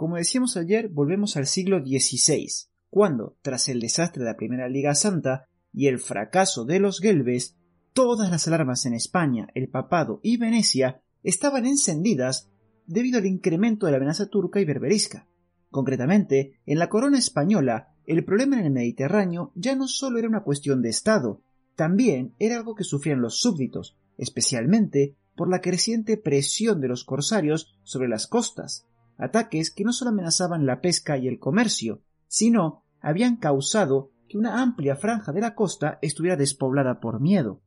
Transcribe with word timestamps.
Como 0.00 0.16
decíamos 0.16 0.56
ayer, 0.56 0.88
volvemos 0.88 1.36
al 1.36 1.46
siglo 1.46 1.80
XVI, 1.80 2.48
cuando, 2.88 3.36
tras 3.42 3.68
el 3.68 3.80
desastre 3.80 4.24
de 4.24 4.30
la 4.30 4.36
Primera 4.38 4.66
Liga 4.66 4.94
Santa 4.94 5.44
y 5.74 5.88
el 5.88 5.98
fracaso 5.98 6.64
de 6.64 6.80
los 6.80 7.00
Gelbes, 7.00 7.58
todas 7.92 8.30
las 8.30 8.48
alarmas 8.48 8.86
en 8.86 8.94
España, 8.94 9.48
el 9.54 9.68
Papado 9.68 10.18
y 10.22 10.38
Venecia 10.38 11.02
estaban 11.22 11.66
encendidas 11.66 12.48
debido 12.86 13.18
al 13.18 13.26
incremento 13.26 13.84
de 13.84 13.92
la 13.92 13.98
amenaza 13.98 14.30
turca 14.30 14.58
y 14.58 14.64
berberisca. 14.64 15.28
Concretamente, 15.68 16.58
en 16.64 16.78
la 16.78 16.88
corona 16.88 17.18
española, 17.18 17.92
el 18.06 18.24
problema 18.24 18.58
en 18.58 18.64
el 18.64 18.72
Mediterráneo 18.72 19.52
ya 19.54 19.76
no 19.76 19.86
solo 19.86 20.18
era 20.18 20.28
una 20.28 20.44
cuestión 20.44 20.80
de 20.80 20.88
Estado, 20.88 21.42
también 21.76 22.34
era 22.38 22.56
algo 22.56 22.74
que 22.74 22.84
sufrían 22.84 23.20
los 23.20 23.38
súbditos, 23.38 23.98
especialmente 24.16 25.18
por 25.36 25.50
la 25.50 25.60
creciente 25.60 26.16
presión 26.16 26.80
de 26.80 26.88
los 26.88 27.04
corsarios 27.04 27.76
sobre 27.82 28.08
las 28.08 28.26
costas, 28.26 28.86
ataques 29.20 29.70
que 29.70 29.84
no 29.84 29.92
solo 29.92 30.10
amenazaban 30.10 30.66
la 30.66 30.80
pesca 30.80 31.18
y 31.18 31.28
el 31.28 31.38
comercio, 31.38 32.02
sino 32.26 32.82
habían 33.00 33.36
causado 33.36 34.10
que 34.28 34.38
una 34.38 34.62
amplia 34.62 34.96
franja 34.96 35.32
de 35.32 35.40
la 35.40 35.54
costa 35.54 35.98
estuviera 36.02 36.36
despoblada 36.36 37.00
por 37.00 37.20
miedo. 37.20 37.60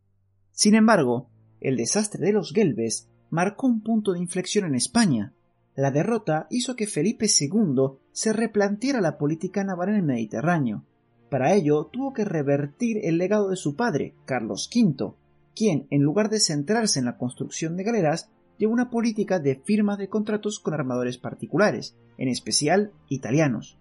Sin 0.51 0.75
embargo, 0.75 1.29
el 1.59 1.77
desastre 1.77 2.25
de 2.25 2.33
los 2.33 2.53
Gelbes 2.53 3.09
marcó 3.29 3.67
un 3.67 3.81
punto 3.81 4.13
de 4.13 4.19
inflexión 4.19 4.65
en 4.65 4.75
España. 4.75 5.33
La 5.75 5.91
derrota 5.91 6.47
hizo 6.49 6.75
que 6.75 6.87
Felipe 6.87 7.27
II 7.27 7.97
se 8.11 8.33
replanteara 8.33 9.01
la 9.01 9.17
política 9.17 9.63
naval 9.63 9.89
en 9.89 9.95
el 9.95 10.03
Mediterráneo. 10.03 10.85
Para 11.29 11.53
ello 11.53 11.89
tuvo 11.91 12.13
que 12.13 12.25
revertir 12.25 12.99
el 13.03 13.17
legado 13.17 13.49
de 13.49 13.55
su 13.55 13.75
padre, 13.75 14.13
Carlos 14.25 14.69
V, 14.73 15.13
quien, 15.55 15.87
en 15.89 16.03
lugar 16.03 16.29
de 16.29 16.39
centrarse 16.39 16.99
en 16.99 17.05
la 17.05 17.17
construcción 17.17 17.75
de 17.75 17.83
galeras, 17.83 18.29
llevó 18.57 18.73
una 18.73 18.89
política 18.89 19.39
de 19.39 19.55
firma 19.55 19.97
de 19.97 20.09
contratos 20.09 20.59
con 20.59 20.73
armadores 20.73 21.17
particulares, 21.17 21.95
en 22.17 22.29
especial 22.29 22.91
italianos. 23.09 23.77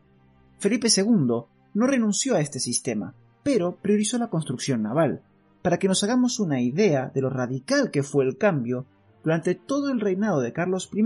Felipe 0.58 0.88
II 0.94 1.44
no 1.74 1.86
renunció 1.86 2.34
a 2.34 2.40
este 2.40 2.60
sistema, 2.60 3.14
pero 3.42 3.76
priorizó 3.76 4.18
la 4.18 4.30
construcción 4.30 4.82
naval. 4.82 5.22
Para 5.62 5.78
que 5.78 5.88
nos 5.88 6.02
hagamos 6.04 6.40
una 6.40 6.60
idea 6.60 7.10
de 7.14 7.20
lo 7.20 7.30
radical 7.30 7.90
que 7.90 8.02
fue 8.02 8.24
el 8.24 8.36
cambio, 8.36 8.86
durante 9.22 9.54
todo 9.54 9.90
el 9.90 10.00
reinado 10.00 10.40
de 10.40 10.52
Carlos 10.52 10.90
I 10.92 11.04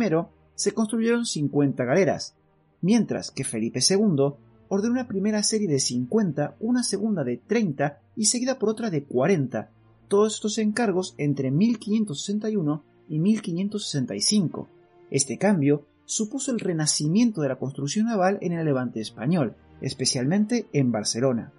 se 0.55 0.72
construyeron 0.72 1.27
50 1.27 1.84
galeras, 1.84 2.34
mientras 2.81 3.31
que 3.31 3.44
Felipe 3.44 3.81
II 3.87 4.34
ordenó 4.69 4.92
una 4.92 5.09
primera 5.09 5.42
serie 5.42 5.69
de 5.69 5.78
50, 5.78 6.56
una 6.61 6.83
segunda 6.83 7.25
de 7.25 7.37
30 7.37 8.00
y 8.17 8.25
seguida 8.27 8.59
por 8.59 8.70
otra 8.70 8.91
de 8.91 9.05
40, 9.05 9.70
todos 10.09 10.34
estos 10.34 10.59
encargos 10.59 11.14
entre 11.19 11.50
1561 11.50 12.83
y 13.08 13.18
1565. 13.18 14.69
Este 15.10 15.38
cambio 15.38 15.86
supuso 16.04 16.53
el 16.53 16.60
renacimiento 16.60 17.41
de 17.41 17.48
la 17.48 17.58
construcción 17.58 18.06
naval 18.06 18.38
en 18.41 18.53
el 18.53 18.64
levante 18.64 19.00
español, 19.00 19.56
especialmente 19.81 20.69
en 20.72 20.92
Barcelona. 20.92 21.53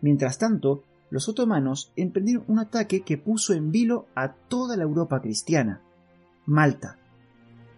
Mientras 0.00 0.38
tanto, 0.38 0.82
los 1.10 1.28
otomanos 1.28 1.92
emprendieron 1.96 2.44
un 2.48 2.58
ataque 2.58 3.02
que 3.02 3.18
puso 3.18 3.54
en 3.54 3.70
vilo 3.70 4.06
a 4.14 4.32
toda 4.32 4.76
la 4.76 4.82
Europa 4.82 5.20
cristiana, 5.20 5.80
Malta. 6.46 6.98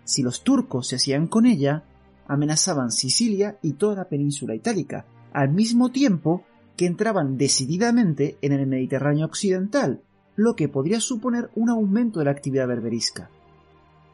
Si 0.05 0.23
los 0.23 0.43
turcos 0.43 0.89
se 0.89 0.97
hacían 0.97 1.27
con 1.27 1.47
ella, 1.47 1.85
amenazaban 2.27 2.91
Sicilia 2.91 3.59
y 3.63 3.75
toda 3.75 3.97
la 3.97 4.09
península 4.09 4.55
itálica, 4.55 5.07
al 5.33 5.53
mismo 5.53 5.91
tiempo 5.91 6.45
que 6.77 6.87
entraban 6.87 7.37
decididamente 7.37 8.39
en 8.43 8.53
el 8.53 8.67
Mediterráneo 8.67 9.27
occidental, 9.27 10.03
lo 10.37 10.55
que 10.55 10.69
podría 10.69 11.01
suponer 11.01 11.51
un 11.55 11.71
aumento 11.71 12.19
de 12.19 12.27
la 12.27 12.31
actividad 12.31 12.69
berberisca. 12.69 13.31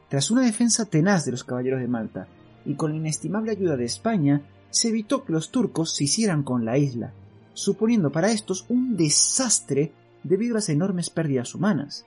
Tras 0.09 0.31
una 0.31 0.41
defensa 0.41 0.85
tenaz 0.85 1.25
de 1.25 1.31
los 1.31 1.43
caballeros 1.43 1.81
de 1.81 1.87
Malta 1.87 2.27
y 2.65 2.75
con 2.75 2.91
la 2.91 2.97
inestimable 2.97 3.51
ayuda 3.51 3.75
de 3.75 3.85
España, 3.85 4.41
se 4.69 4.89
evitó 4.89 5.23
que 5.23 5.33
los 5.33 5.51
turcos 5.51 5.93
se 5.93 6.05
hicieran 6.05 6.43
con 6.43 6.65
la 6.65 6.77
isla, 6.77 7.13
suponiendo 7.53 8.11
para 8.11 8.31
estos 8.31 8.65
un 8.69 8.95
desastre 8.95 9.91
debido 10.23 10.53
a 10.53 10.57
las 10.57 10.69
enormes 10.69 11.09
pérdidas 11.09 11.53
humanas. 11.53 12.05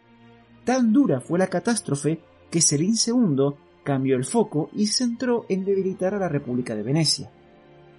Tan 0.65 0.93
dura 0.93 1.21
fue 1.21 1.39
la 1.39 1.47
catástrofe 1.47 2.21
que 2.51 2.61
Selim 2.61 2.95
II 2.95 3.55
cambió 3.85 4.17
el 4.17 4.25
foco 4.25 4.71
y 4.75 4.87
se 4.87 5.05
centró 5.05 5.47
en 5.49 5.65
debilitar 5.65 6.15
a 6.15 6.19
la 6.19 6.29
República 6.29 6.75
de 6.75 6.83
Venecia. 6.83 7.31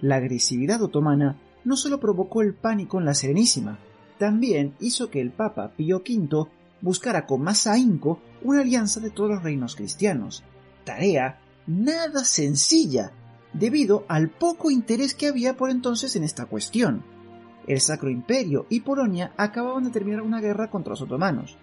La 0.00 0.16
agresividad 0.16 0.82
otomana 0.82 1.40
no 1.64 1.76
solo 1.76 1.98
provocó 1.98 2.42
el 2.42 2.54
pánico 2.54 2.98
en 2.98 3.06
la 3.06 3.14
Serenísima, 3.14 3.78
también 4.18 4.74
hizo 4.80 5.10
que 5.10 5.20
el 5.20 5.30
Papa 5.30 5.72
Pío 5.76 5.98
V 5.98 6.48
buscara 6.80 7.26
con 7.26 7.42
más 7.42 7.66
ahínco 7.66 8.20
una 8.42 8.60
alianza 8.60 9.00
de 9.00 9.10
todos 9.10 9.30
los 9.30 9.42
reinos 9.42 9.76
cristianos, 9.76 10.44
tarea 10.84 11.40
nada 11.66 12.24
sencilla, 12.24 13.12
debido 13.52 14.04
al 14.08 14.28
poco 14.30 14.70
interés 14.70 15.14
que 15.14 15.26
había 15.26 15.56
por 15.56 15.70
entonces 15.70 16.16
en 16.16 16.24
esta 16.24 16.46
cuestión. 16.46 17.04
El 17.66 17.80
Sacro 17.80 18.10
Imperio 18.10 18.66
y 18.70 18.80
Polonia 18.80 19.32
acababan 19.36 19.84
de 19.84 19.90
terminar 19.90 20.22
una 20.22 20.40
guerra 20.40 20.70
contra 20.70 20.90
los 20.90 21.02
otomanos. 21.02 21.56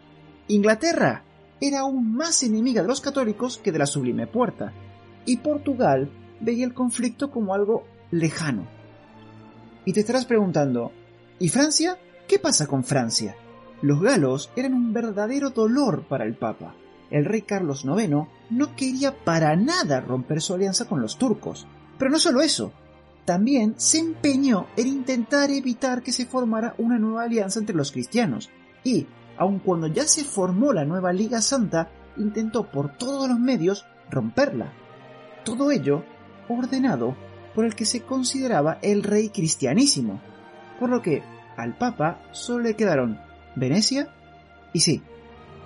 Inglaterra 0.47 1.23
era 1.59 1.79
aún 1.79 2.13
más 2.13 2.43
enemiga 2.43 2.81
de 2.81 2.87
los 2.87 3.01
católicos 3.01 3.57
que 3.57 3.71
de 3.71 3.79
la 3.79 3.85
Sublime 3.87 4.27
Puerta, 4.27 4.73
y 5.25 5.37
Portugal 5.37 6.11
veía 6.39 6.65
el 6.65 6.73
conflicto 6.73 7.31
como 7.31 7.53
algo 7.53 7.85
lejano. 8.11 8.67
Y 9.85 9.93
te 9.93 10.01
estarás 10.01 10.25
preguntando, 10.25 10.91
¿y 11.39 11.49
Francia? 11.49 11.97
¿Qué 12.27 12.39
pasa 12.39 12.65
con 12.65 12.83
Francia? 12.83 13.35
Los 13.83 14.01
galos 14.01 14.49
eran 14.55 14.73
un 14.73 14.93
verdadero 14.93 15.51
dolor 15.51 16.07
para 16.07 16.25
el 16.25 16.35
Papa. 16.35 16.73
El 17.11 17.25
rey 17.25 17.43
Carlos 17.43 17.85
IX 17.85 18.27
no 18.49 18.75
quería 18.75 19.23
para 19.23 19.55
nada 19.55 20.01
romper 20.01 20.41
su 20.41 20.55
alianza 20.55 20.85
con 20.85 21.01
los 21.01 21.19
turcos. 21.19 21.67
Pero 21.99 22.09
no 22.09 22.17
solo 22.17 22.41
eso, 22.41 22.71
también 23.25 23.75
se 23.77 23.99
empeñó 23.99 24.65
en 24.75 24.87
intentar 24.87 25.51
evitar 25.51 26.01
que 26.01 26.11
se 26.11 26.25
formara 26.25 26.73
una 26.79 26.97
nueva 26.97 27.23
alianza 27.23 27.59
entre 27.59 27.75
los 27.75 27.91
cristianos. 27.91 28.49
Y, 28.83 29.05
aun 29.37 29.59
cuando 29.59 29.85
ya 29.85 30.07
se 30.07 30.23
formó 30.23 30.73
la 30.73 30.83
nueva 30.83 31.13
Liga 31.13 31.41
Santa, 31.41 31.91
intentó 32.17 32.71
por 32.71 32.97
todos 32.97 33.29
los 33.29 33.39
medios 33.39 33.85
romperla. 34.09 34.73
Todo 35.43 35.69
ello 35.69 36.03
ordenado 36.49 37.15
por 37.53 37.65
el 37.65 37.75
que 37.75 37.85
se 37.85 38.01
consideraba 38.01 38.79
el 38.81 39.03
rey 39.03 39.29
cristianísimo. 39.29 40.21
Por 40.79 40.89
lo 40.89 41.03
que 41.03 41.23
al 41.57 41.77
Papa 41.77 42.21
solo 42.31 42.63
le 42.63 42.75
quedaron 42.75 43.19
Venecia 43.55 44.09
y 44.73 44.79
sí, 44.81 45.01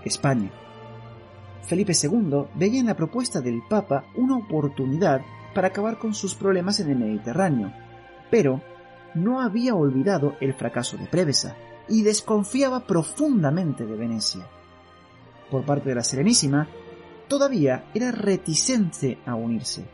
España. 0.06 0.52
Felipe 1.64 1.94
II 1.94 2.46
veía 2.56 2.80
en 2.80 2.88
la 2.88 2.96
propuesta 2.96 3.42
del 3.42 3.62
Papa 3.68 4.06
una 4.16 4.38
oportunidad 4.38 5.22
para 5.54 5.70
acabar 5.70 5.98
con 5.98 6.14
sus 6.14 6.36
problemas 6.36 6.80
en 6.80 6.92
el 6.92 6.98
Mediterráneo, 6.98 7.74
pero 8.30 8.62
no 9.16 9.42
había 9.42 9.76
olvidado 9.76 10.36
el 10.40 10.54
fracaso 10.54 10.98
de 10.98 11.08
Prevesa 11.08 11.56
y 11.88 12.04
desconfiaba 12.04 12.86
profundamente 12.86 13.86
de 13.86 13.96
Venecia. 13.96 14.48
Por 15.50 15.66
parte 15.66 15.90
de 15.90 15.96
la 15.96 16.04
Serenísima, 16.04 16.68
todavía 17.28 17.86
era 17.94 18.12
reticente 18.12 19.18
a 19.26 19.34
unirse, 19.34 19.86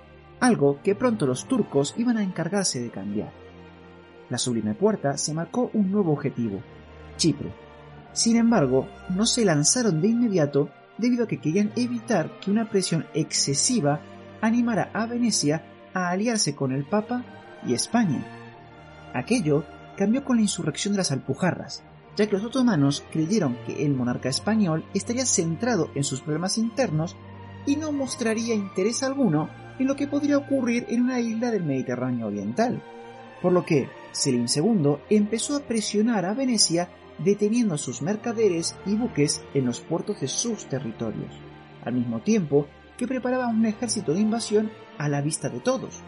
algo 0.41 0.81
que 0.83 0.95
pronto 0.95 1.25
los 1.25 1.47
turcos 1.47 1.95
iban 1.97 2.17
a 2.17 2.23
encargarse 2.23 2.81
de 2.81 2.89
cambiar 2.89 3.44
la 4.29 4.37
Sublime 4.37 4.73
Puerta 4.73 5.17
se 5.17 5.33
marcó 5.33 5.69
un 5.73 5.91
nuevo 5.91 6.13
objetivo, 6.13 6.61
Chipre. 7.17 7.51
Sin 8.13 8.37
embargo, 8.37 8.87
no 9.09 9.25
se 9.25 9.45
lanzaron 9.45 10.01
de 10.01 10.07
inmediato 10.07 10.69
debido 10.97 11.25
a 11.25 11.27
que 11.27 11.39
querían 11.39 11.71
evitar 11.75 12.39
que 12.39 12.51
una 12.51 12.69
presión 12.69 13.05
excesiva 13.13 13.99
animara 14.41 14.89
a 14.93 15.05
Venecia 15.05 15.63
a 15.93 16.09
aliarse 16.09 16.55
con 16.55 16.71
el 16.71 16.85
Papa 16.85 17.23
y 17.65 17.73
España. 17.73 18.25
Aquello 19.13 19.65
cambió 19.97 20.23
con 20.23 20.37
la 20.37 20.43
insurrección 20.43 20.93
de 20.93 20.99
las 20.99 21.11
Alpujarras, 21.11 21.83
ya 22.15 22.27
que 22.27 22.33
los 22.33 22.45
otomanos 22.45 23.03
creyeron 23.11 23.57
que 23.65 23.85
el 23.85 23.93
monarca 23.93 24.29
español 24.29 24.85
estaría 24.93 25.25
centrado 25.25 25.89
en 25.95 26.03
sus 26.03 26.21
problemas 26.21 26.57
internos 26.57 27.15
y 27.65 27.75
no 27.75 27.91
mostraría 27.91 28.53
interés 28.53 29.03
alguno 29.03 29.49
en 29.79 29.87
lo 29.87 29.95
que 29.95 30.07
podría 30.07 30.37
ocurrir 30.37 30.85
en 30.89 31.01
una 31.01 31.19
isla 31.19 31.51
del 31.51 31.63
Mediterráneo 31.63 32.27
oriental. 32.27 32.81
Por 33.45 33.53
lo 33.53 33.63
que 33.63 33.89
Selim 34.11 34.47
II 34.47 34.95
empezó 35.07 35.55
a 35.55 35.59
presionar 35.59 36.25
a 36.25 36.33
Venecia 36.33 36.89
deteniendo 37.19 37.75
a 37.75 37.77
sus 37.77 38.01
mercaderes 38.01 38.75
y 38.87 38.95
buques 38.95 39.43
en 39.53 39.67
los 39.67 39.81
puertos 39.81 40.19
de 40.19 40.27
sus 40.27 40.65
territorios, 40.65 41.31
al 41.83 41.93
mismo 41.93 42.21
tiempo 42.21 42.65
que 42.97 43.05
preparaba 43.05 43.45
un 43.45 43.63
ejército 43.67 44.15
de 44.15 44.21
invasión 44.21 44.71
a 44.97 45.09
la 45.09 45.21
vista 45.21 45.47
de 45.47 45.59
todos. 45.59 46.01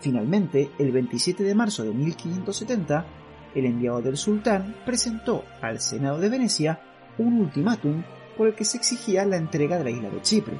Finalmente, 0.00 0.70
el 0.78 0.92
27 0.92 1.44
de 1.44 1.54
marzo 1.54 1.82
de 1.82 1.94
1570, 1.94 3.06
el 3.54 3.64
enviado 3.64 4.02
del 4.02 4.18
sultán 4.18 4.76
presentó 4.84 5.44
al 5.62 5.80
Senado 5.80 6.18
de 6.18 6.28
Venecia 6.28 6.82
un 7.16 7.40
ultimátum 7.40 8.02
por 8.36 8.48
el 8.48 8.54
que 8.54 8.66
se 8.66 8.76
exigía 8.76 9.24
la 9.24 9.38
entrega 9.38 9.78
de 9.78 9.84
la 9.84 9.90
isla 9.92 10.10
de 10.10 10.20
Chipre. 10.20 10.58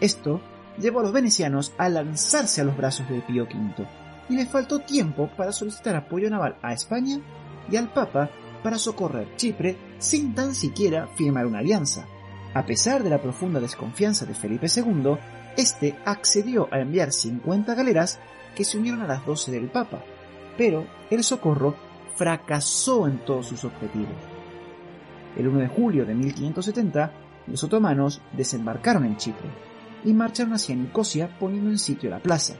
Esto 0.00 0.40
llevó 0.78 1.00
a 1.00 1.02
los 1.02 1.12
venecianos 1.12 1.74
a 1.76 1.90
lanzarse 1.90 2.62
a 2.62 2.64
los 2.64 2.74
brazos 2.74 3.06
de 3.10 3.20
Pío 3.20 3.44
V, 3.44 3.86
y 4.28 4.36
le 4.36 4.46
faltó 4.46 4.80
tiempo 4.80 5.30
para 5.36 5.52
solicitar 5.52 5.96
apoyo 5.96 6.28
naval 6.30 6.56
a 6.62 6.72
España 6.72 7.20
y 7.70 7.76
al 7.76 7.92
Papa 7.92 8.30
para 8.62 8.78
socorrer 8.78 9.36
Chipre 9.36 9.76
sin 9.98 10.34
tan 10.34 10.54
siquiera 10.54 11.06
firmar 11.08 11.46
una 11.46 11.60
alianza. 11.60 12.06
A 12.54 12.64
pesar 12.64 13.02
de 13.02 13.10
la 13.10 13.20
profunda 13.20 13.60
desconfianza 13.60 14.26
de 14.26 14.34
Felipe 14.34 14.66
II, 14.74 15.16
este 15.56 15.96
accedió 16.04 16.68
a 16.72 16.80
enviar 16.80 17.12
50 17.12 17.74
galeras 17.74 18.18
que 18.54 18.64
se 18.64 18.78
unieron 18.78 19.02
a 19.02 19.06
las 19.06 19.24
12 19.24 19.52
del 19.52 19.68
Papa, 19.68 20.02
pero 20.56 20.86
el 21.10 21.22
socorro 21.22 21.76
fracasó 22.16 23.06
en 23.06 23.18
todos 23.18 23.46
sus 23.46 23.64
objetivos. 23.64 24.16
El 25.36 25.46
1 25.48 25.60
de 25.60 25.68
julio 25.68 26.04
de 26.04 26.14
1570, 26.14 27.12
los 27.46 27.62
otomanos 27.62 28.20
desembarcaron 28.32 29.04
en 29.04 29.16
Chipre 29.16 29.48
y 30.04 30.12
marcharon 30.12 30.54
hacia 30.54 30.74
Nicosia 30.74 31.38
poniendo 31.38 31.70
en 31.70 31.78
sitio 31.78 32.10
la 32.10 32.20
plaza. 32.20 32.54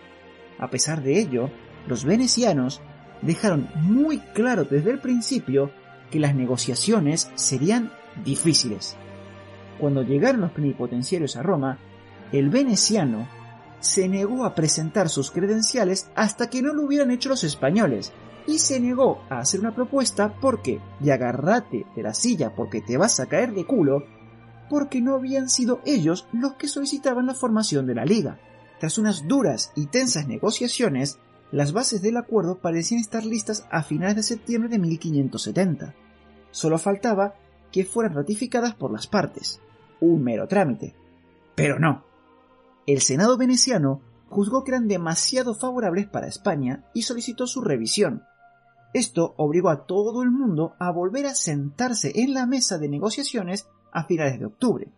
A 0.58 0.70
pesar 0.70 1.02
de 1.02 1.18
ello, 1.18 1.50
los 1.86 2.04
venecianos 2.04 2.80
dejaron 3.22 3.68
muy 3.74 4.18
claro 4.18 4.64
desde 4.64 4.90
el 4.90 5.00
principio 5.00 5.70
que 6.10 6.20
las 6.20 6.34
negociaciones 6.34 7.30
serían 7.34 7.92
difíciles. 8.24 8.96
Cuando 9.78 10.02
llegaron 10.02 10.40
los 10.40 10.52
plenipotenciarios 10.52 11.36
a 11.36 11.42
Roma, 11.42 11.78
el 12.32 12.48
veneciano 12.48 13.28
se 13.80 14.08
negó 14.08 14.44
a 14.44 14.54
presentar 14.54 15.08
sus 15.08 15.30
credenciales 15.30 16.10
hasta 16.14 16.50
que 16.50 16.62
no 16.62 16.72
lo 16.72 16.82
hubieran 16.82 17.10
hecho 17.10 17.28
los 17.28 17.44
españoles, 17.44 18.12
y 18.46 18.58
se 18.58 18.80
negó 18.80 19.20
a 19.28 19.40
hacer 19.40 19.60
una 19.60 19.74
propuesta 19.74 20.34
porque, 20.40 20.80
y 21.00 21.10
agarrate 21.10 21.84
de 21.94 22.02
la 22.02 22.14
silla 22.14 22.54
porque 22.54 22.80
te 22.80 22.96
vas 22.96 23.20
a 23.20 23.26
caer 23.26 23.52
de 23.52 23.66
culo, 23.66 24.04
porque 24.70 25.00
no 25.00 25.14
habían 25.14 25.48
sido 25.48 25.80
ellos 25.84 26.26
los 26.32 26.54
que 26.54 26.66
solicitaban 26.66 27.26
la 27.26 27.34
formación 27.34 27.86
de 27.86 27.94
la 27.94 28.04
liga. 28.04 28.38
Tras 28.78 28.98
unas 28.98 29.26
duras 29.26 29.72
y 29.74 29.86
tensas 29.86 30.26
negociaciones, 30.26 31.18
las 31.50 31.72
bases 31.72 32.02
del 32.02 32.16
acuerdo 32.16 32.58
parecían 32.58 33.00
estar 33.00 33.24
listas 33.24 33.66
a 33.70 33.82
finales 33.82 34.16
de 34.16 34.22
septiembre 34.22 34.68
de 34.68 34.78
1570. 34.78 35.94
Solo 36.50 36.78
faltaba 36.78 37.34
que 37.72 37.84
fueran 37.84 38.14
ratificadas 38.14 38.74
por 38.74 38.92
las 38.92 39.06
partes. 39.06 39.60
Un 40.00 40.22
mero 40.22 40.46
trámite. 40.46 40.94
Pero 41.54 41.78
no. 41.78 42.04
El 42.86 43.00
Senado 43.00 43.36
veneciano 43.36 44.00
juzgó 44.28 44.64
que 44.64 44.70
eran 44.72 44.88
demasiado 44.88 45.54
favorables 45.54 46.06
para 46.06 46.28
España 46.28 46.84
y 46.94 47.02
solicitó 47.02 47.46
su 47.46 47.62
revisión, 47.62 48.22
esto 48.94 49.34
obligó 49.36 49.68
a 49.68 49.84
todo 49.84 50.22
el 50.22 50.30
mundo 50.30 50.74
a 50.78 50.90
volver 50.90 51.26
a 51.26 51.34
sentarse 51.34 52.12
en 52.22 52.32
la 52.32 52.46
mesa 52.46 52.78
de 52.78 52.88
negociaciones 52.88 53.68
a 53.92 54.04
finales 54.04 54.38
de 54.38 54.46
octubre. 54.46 54.88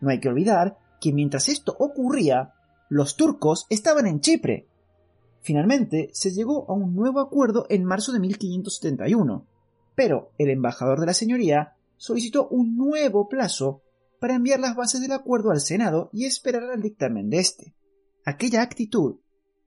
No 0.00 0.10
hay 0.10 0.20
que 0.20 0.28
olvidar 0.28 0.78
que 1.00 1.12
mientras 1.12 1.48
esto 1.48 1.76
ocurría, 1.78 2.54
los 2.88 3.16
turcos 3.16 3.66
estaban 3.70 4.06
en 4.06 4.20
Chipre. 4.20 4.66
Finalmente 5.40 6.10
se 6.12 6.32
llegó 6.32 6.68
a 6.68 6.74
un 6.74 6.94
nuevo 6.94 7.20
acuerdo 7.20 7.66
en 7.68 7.84
marzo 7.84 8.12
de 8.12 8.20
1571, 8.20 9.46
pero 9.94 10.32
el 10.38 10.50
embajador 10.50 11.00
de 11.00 11.06
la 11.06 11.14
señoría 11.14 11.74
solicitó 11.96 12.48
un 12.48 12.76
nuevo 12.76 13.28
plazo 13.28 13.82
para 14.20 14.34
enviar 14.34 14.60
las 14.60 14.74
bases 14.74 15.00
del 15.00 15.12
acuerdo 15.12 15.50
al 15.50 15.60
Senado 15.60 16.10
y 16.12 16.24
esperar 16.24 16.64
al 16.64 16.82
dictamen 16.82 17.30
de 17.30 17.38
este. 17.38 17.74
Aquella 18.24 18.62
actitud, 18.62 19.16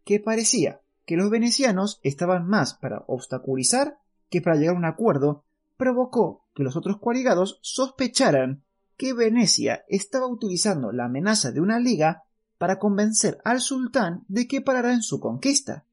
que 0.04 0.20
parecía 0.20 0.82
que 1.06 1.16
los 1.16 1.30
venecianos 1.30 2.00
estaban 2.04 2.48
más 2.48 2.74
para 2.76 3.04
obstaculizar 3.08 3.98
que 4.30 4.42
para 4.42 4.56
llegar 4.56 4.76
a 4.76 4.80
un 4.80 4.86
acuerdo, 4.86 5.44
provocó 5.78 6.46
que 6.54 6.64
los 6.64 6.76
otros 6.76 6.98
coaligados 7.00 7.60
sospecharan 7.62 8.64
que 8.98 9.14
Venecia 9.14 9.84
estaba 9.88 10.28
utilizando 10.28 10.92
la 10.92 11.06
amenaza 11.06 11.52
de 11.52 11.60
una 11.60 11.80
liga 11.80 12.24
para 12.62 12.78
convencer 12.78 13.40
al 13.44 13.60
sultán 13.60 14.24
de 14.28 14.48
que 14.48 14.62
parara 14.62 14.94
en 14.94 15.02
su 15.02 15.20
conquista. 15.20 15.88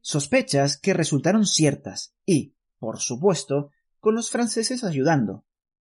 Sospechas 0.00 0.76
que 0.76 0.92
resultaron 0.92 1.46
ciertas 1.46 2.16
y, 2.26 2.56
por 2.80 2.98
supuesto, 2.98 3.70
con 4.00 4.16
los 4.16 4.28
franceses 4.28 4.82
ayudando. 4.82 5.44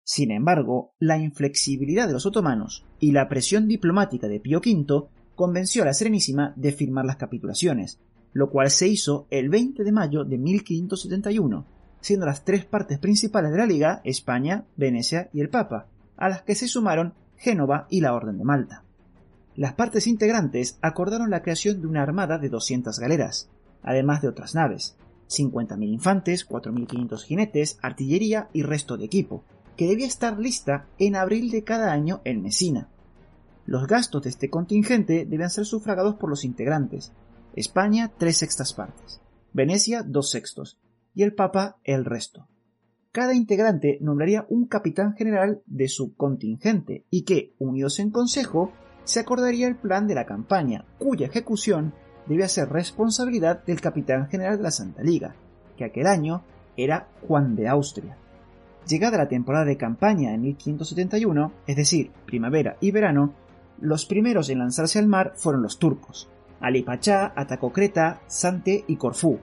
Sin 0.04 0.32
embargo, 0.32 0.96
la 0.98 1.20
inflexibilidad 1.20 2.08
de 2.08 2.14
los 2.14 2.26
otomanos 2.26 2.84
y 3.00 3.12
la 3.12 3.30
presión 3.30 3.68
diplomática 3.68 4.28
de 4.28 4.40
Pío 4.40 4.58
V 4.58 5.08
convenció 5.36 5.84
a 5.84 5.86
la 5.86 5.94
Serenísima 5.94 6.52
de 6.56 6.72
firmar 6.72 7.06
las 7.06 7.18
capitulaciones, 7.18 8.00
lo 8.34 8.50
cual 8.50 8.72
se 8.72 8.88
hizo 8.88 9.28
el 9.30 9.50
20 9.50 9.84
de 9.84 9.92
mayo 9.92 10.24
de 10.24 10.40
1571, 10.40 11.68
siendo 12.02 12.26
las 12.26 12.44
tres 12.44 12.66
partes 12.66 12.98
principales 12.98 13.52
de 13.52 13.58
la 13.60 13.68
Liga 13.68 14.02
España, 14.04 14.66
Venecia 14.78 15.30
y 15.32 15.42
el 15.42 15.50
Papa, 15.50 15.90
a 16.16 16.28
las 16.28 16.42
que 16.42 16.56
se 16.56 16.68
sumaron 16.68 17.14
Génova 17.36 17.86
y 17.92 18.02
la 18.02 18.16
Orden 18.16 18.40
de 18.40 18.46
Malta. 18.46 18.87
Las 19.58 19.74
partes 19.74 20.06
integrantes 20.06 20.78
acordaron 20.84 21.32
la 21.32 21.42
creación 21.42 21.82
de 21.82 21.88
una 21.88 22.04
armada 22.04 22.38
de 22.38 22.48
200 22.48 23.00
galeras, 23.00 23.50
además 23.82 24.22
de 24.22 24.28
otras 24.28 24.54
naves, 24.54 24.96
50.000 25.30 25.84
infantes, 25.94 26.48
4.500 26.48 27.24
jinetes, 27.24 27.80
artillería 27.82 28.50
y 28.54 28.62
resto 28.62 28.98
de 28.98 29.06
equipo, 29.06 29.44
que 29.76 29.88
debía 29.88 30.06
estar 30.06 30.38
lista 30.38 30.86
en 31.00 31.16
abril 31.16 31.50
de 31.50 31.64
cada 31.64 31.92
año 31.92 32.22
en 32.24 32.44
Mesina. 32.44 32.90
Los 33.66 33.88
gastos 33.88 34.22
de 34.22 34.30
este 34.30 34.52
contingente 34.52 35.26
debían 35.26 35.50
ser 35.50 35.66
sufragados 35.66 36.18
por 36.18 36.30
los 36.30 36.46
integrantes, 36.46 37.12
España 37.56 38.12
tres 38.16 38.38
sextas 38.38 38.74
partes, 38.76 39.22
Venecia 39.54 40.04
dos 40.04 40.30
sextos 40.30 40.78
y 41.16 41.24
el 41.24 41.34
Papa 41.34 41.78
el 41.84 42.06
resto. 42.06 42.48
Cada 43.12 43.34
integrante 43.34 43.98
nombraría 44.02 44.46
un 44.50 44.68
capitán 44.68 45.16
general 45.16 45.64
de 45.66 45.88
su 45.88 46.16
contingente 46.16 47.06
y 47.10 47.24
que, 47.24 47.56
unidos 47.58 47.98
en 47.98 48.12
consejo, 48.12 48.72
se 49.08 49.22
acordaría 49.22 49.68
el 49.68 49.78
plan 49.78 50.06
de 50.06 50.16
la 50.16 50.26
campaña, 50.26 50.84
cuya 51.00 51.28
ejecución 51.28 51.94
debía 52.28 52.50
ser 52.50 52.70
responsabilidad 52.70 53.64
del 53.64 53.80
capitán 53.80 54.28
general 54.28 54.58
de 54.58 54.64
la 54.64 54.72
Santa 54.72 55.02
Liga, 55.02 55.34
que 55.78 55.86
aquel 55.86 56.08
año 56.08 56.44
era 56.76 57.08
Juan 57.26 57.56
de 57.56 57.70
Austria. 57.70 58.18
Llegada 58.86 59.18
la 59.18 59.30
temporada 59.30 59.66
de 59.66 59.78
campaña 59.78 60.34
en 60.34 60.42
1571, 60.42 61.54
es 61.66 61.76
decir, 61.78 62.12
primavera 62.26 62.76
y 62.82 62.92
verano, 62.92 63.34
los 63.80 64.06
primeros 64.06 64.50
en 64.50 64.60
lanzarse 64.60 65.00
al 65.00 65.08
mar 65.08 65.34
fueron 65.36 65.62
los 65.62 65.80
turcos, 65.80 66.30
Ali 66.60 66.84
Pachá 66.84 67.32
atacó 67.34 67.72
Creta, 67.72 68.22
Sante 68.28 68.84
y 68.88 68.98
Corfú, 68.98 69.40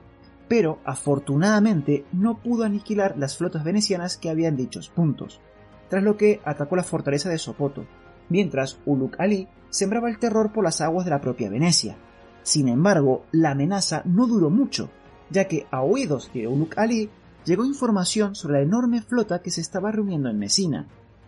pero 0.47 0.81
afortunadamente 0.85 2.05
no 2.13 2.39
pudo 2.39 2.65
aniquilar 2.65 3.17
las 3.17 3.39
flotas 3.39 3.65
venecianas 3.65 4.19
que 4.19 4.29
habían 4.29 4.57
dichos 4.57 4.91
puntos, 4.91 5.41
tras 5.89 6.03
lo 6.03 6.19
que 6.19 6.41
atacó 6.45 6.77
la 6.77 6.83
fortaleza 6.83 7.31
de 7.31 7.39
Sopoto, 7.39 7.87
mientras 8.29 8.79
Uluk 8.87 9.19
Ali 9.19 9.49
sembraba 9.71 10.09
el 10.09 10.19
terror 10.19 10.53
por 10.53 10.65
las 10.65 10.81
aguas 10.81 11.05
de 11.05 11.11
la 11.11 11.21
propia 11.21 11.51
Venecia. 11.51 11.97
Sin 12.43 12.69
embargo, 12.69 13.25
la 13.33 13.53
amenaza 13.53 14.03
no 14.05 14.27
duró 14.27 14.51
mucho, 14.51 14.91
ya 15.31 15.47
que 15.47 15.67
a 15.71 15.83
oídos 15.83 16.31
de 16.33 16.47
Uluk 16.47 16.79
Ali 16.79 17.11
llegó 17.45 17.65
información 17.65 18.35
sobre 18.35 18.59
la 18.59 18.63
enorme 18.63 19.03
flota 19.03 19.41
que 19.41 19.51
se 19.51 19.61
estaba 19.61 19.91
reuniendo 19.91 20.29
en 20.29 20.39
Mesina, 20.39 20.87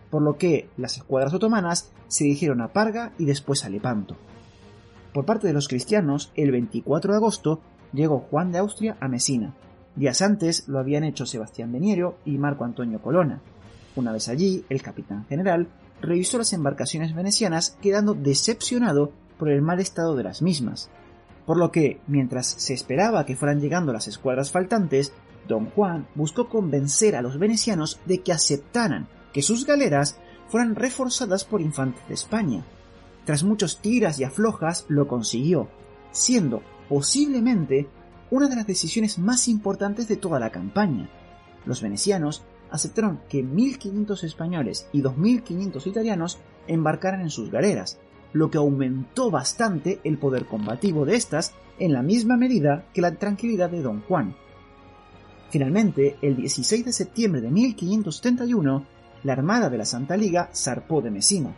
por 0.09 0.21
lo 0.21 0.37
que 0.37 0.69
las 0.77 0.97
escuadras 0.97 1.33
otomanas 1.33 1.91
se 2.07 2.23
dirigieron 2.23 2.61
a 2.61 2.69
Parga 2.69 3.13
y 3.17 3.25
después 3.25 3.65
a 3.65 3.69
Lepanto. 3.69 4.15
Por 5.13 5.25
parte 5.25 5.47
de 5.47 5.53
los 5.53 5.67
cristianos, 5.67 6.31
el 6.35 6.51
24 6.51 7.11
de 7.11 7.17
agosto 7.17 7.61
llegó 7.91 8.19
Juan 8.19 8.51
de 8.51 8.59
Austria 8.59 8.97
a 8.99 9.07
Mesina. 9.07 9.53
Días 9.95 10.21
antes 10.21 10.67
lo 10.67 10.79
habían 10.79 11.03
hecho 11.03 11.25
Sebastián 11.25 11.71
Beniero 11.71 12.19
y 12.23 12.37
Marco 12.37 12.63
Antonio 12.63 13.01
Colonna. 13.01 13.41
Una 13.95 14.11
vez 14.11 14.29
allí, 14.29 14.63
el 14.69 14.81
capitán 14.83 15.25
general 15.25 15.67
revisó 16.01 16.37
las 16.37 16.53
embarcaciones 16.53 17.15
venecianas 17.15 17.77
quedando 17.81 18.13
decepcionado 18.13 19.11
por 19.37 19.49
el 19.49 19.61
mal 19.61 19.79
estado 19.79 20.15
de 20.15 20.23
las 20.23 20.41
mismas. 20.41 20.89
Por 21.45 21.57
lo 21.57 21.71
que, 21.71 22.01
mientras 22.07 22.47
se 22.47 22.73
esperaba 22.73 23.25
que 23.25 23.35
fueran 23.35 23.61
llegando 23.61 23.93
las 23.93 24.07
escuadras 24.07 24.51
faltantes, 24.51 25.13
don 25.47 25.69
Juan 25.69 26.07
buscó 26.15 26.49
convencer 26.49 27.15
a 27.15 27.21
los 27.21 27.39
venecianos 27.39 27.99
de 28.05 28.21
que 28.21 28.33
aceptaran 28.33 29.07
que 29.33 29.41
sus 29.41 29.65
galeras 29.65 30.19
fueran 30.49 30.75
reforzadas 30.75 31.45
por 31.45 31.61
infantes 31.61 32.05
de 32.07 32.13
España, 32.13 32.65
tras 33.25 33.43
muchos 33.43 33.81
tiras 33.81 34.19
y 34.19 34.23
aflojas 34.23 34.85
lo 34.87 35.07
consiguió, 35.07 35.67
siendo 36.11 36.61
posiblemente 36.87 37.87
una 38.31 38.47
de 38.47 38.55
las 38.55 38.67
decisiones 38.67 39.19
más 39.19 39.47
importantes 39.47 40.07
de 40.07 40.15
toda 40.15 40.39
la 40.39 40.49
campaña. 40.49 41.09
Los 41.65 41.81
venecianos 41.81 42.43
aceptaron 42.71 43.19
que 43.29 43.43
1.500 43.43 44.23
españoles 44.23 44.87
y 44.91 45.01
2.500 45.01 45.87
italianos 45.87 46.39
embarcaran 46.67 47.21
en 47.21 47.29
sus 47.29 47.51
galeras, 47.51 47.99
lo 48.33 48.51
que 48.51 48.57
aumentó 48.57 49.31
bastante 49.31 49.99
el 50.03 50.17
poder 50.17 50.45
combativo 50.45 51.05
de 51.05 51.15
estas 51.15 51.53
en 51.79 51.93
la 51.93 52.01
misma 52.01 52.37
medida 52.37 52.85
que 52.93 53.01
la 53.01 53.15
tranquilidad 53.15 53.69
de 53.69 53.81
don 53.81 54.01
Juan, 54.01 54.35
Finalmente, 55.49 56.17
el 56.21 56.35
16 56.35 56.85
de 56.85 56.93
septiembre 56.93 57.41
de 57.41 57.49
1571, 57.49 58.85
la 59.23 59.33
Armada 59.33 59.69
de 59.69 59.77
la 59.77 59.85
Santa 59.85 60.17
Liga 60.17 60.49
zarpó 60.53 61.01
de 61.01 61.11
Mesina. 61.11 61.55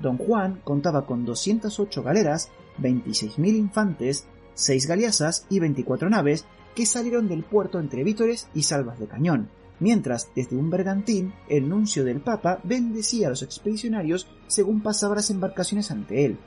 Don 0.00 0.16
Juan 0.16 0.60
contaba 0.62 1.06
con 1.06 1.24
208 1.24 2.02
galeras, 2.02 2.50
26.000 2.78 3.56
infantes, 3.56 4.26
6 4.54 4.86
galeazas 4.86 5.46
y 5.50 5.58
24 5.58 6.08
naves 6.08 6.44
que 6.74 6.86
salieron 6.86 7.28
del 7.28 7.42
puerto 7.42 7.80
entre 7.80 8.04
vítores 8.04 8.48
y 8.54 8.62
salvas 8.62 8.98
de 8.98 9.06
cañón, 9.06 9.48
mientras 9.80 10.30
desde 10.34 10.56
un 10.56 10.70
bergantín 10.70 11.34
el 11.48 11.68
nuncio 11.68 12.04
del 12.04 12.20
Papa 12.20 12.60
bendecía 12.62 13.26
a 13.26 13.30
los 13.30 13.42
expedicionarios 13.42 14.26
según 14.46 14.80
pasaban 14.80 15.16
las 15.16 15.30
embarcaciones 15.30 15.90
ante 15.90 16.24
él. 16.24 16.38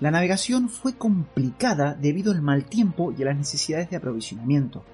La 0.00 0.10
navegación 0.10 0.68
fue 0.68 0.94
complicada 0.94 1.94
debido 1.94 2.32
al 2.32 2.40
mal 2.40 2.64
tiempo 2.64 3.12
y 3.16 3.22
a 3.22 3.26
las 3.26 3.36
necesidades 3.36 3.90
de 3.90 3.96
aprovisionamiento. 3.96 4.84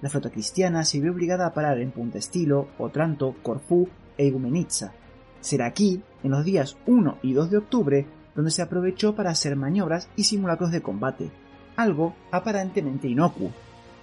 La 0.00 0.08
flota 0.08 0.30
cristiana 0.30 0.84
se 0.84 1.00
vio 1.00 1.12
obligada 1.12 1.46
a 1.46 1.54
parar 1.54 1.80
en 1.80 1.90
Punta 1.90 2.18
Estilo, 2.18 2.68
Otranto, 2.78 3.36
Corfú 3.42 3.88
e 4.16 4.26
Igumenitza. 4.26 4.92
Será 5.40 5.66
aquí, 5.66 6.02
en 6.22 6.30
los 6.30 6.44
días 6.44 6.76
1 6.86 7.18
y 7.22 7.34
2 7.34 7.50
de 7.50 7.56
octubre, 7.58 8.06
donde 8.34 8.50
se 8.50 8.62
aprovechó 8.62 9.14
para 9.14 9.30
hacer 9.30 9.56
maniobras 9.56 10.08
y 10.16 10.24
simulacros 10.24 10.70
de 10.70 10.82
combate, 10.82 11.30
algo 11.76 12.14
aparentemente 12.30 13.08
inocuo. 13.08 13.50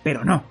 Pero 0.03 0.23
no. 0.23 0.43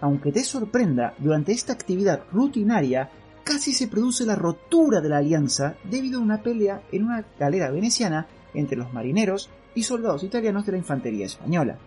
Aunque 0.00 0.32
te 0.32 0.44
sorprenda, 0.44 1.14
durante 1.18 1.52
esta 1.52 1.72
actividad 1.72 2.24
rutinaria 2.32 3.10
casi 3.44 3.72
se 3.72 3.88
produce 3.88 4.24
la 4.24 4.34
rotura 4.34 5.00
de 5.00 5.08
la 5.08 5.18
alianza 5.18 5.76
debido 5.88 6.18
a 6.18 6.22
una 6.22 6.42
pelea 6.42 6.82
en 6.92 7.04
una 7.04 7.24
galera 7.38 7.70
veneciana 7.70 8.26
entre 8.54 8.76
los 8.76 8.92
marineros 8.92 9.50
y 9.74 9.82
soldados 9.82 10.22
italianos 10.22 10.66
de 10.66 10.72
la 10.72 10.78
infantería 10.78 11.26
española. 11.26 11.78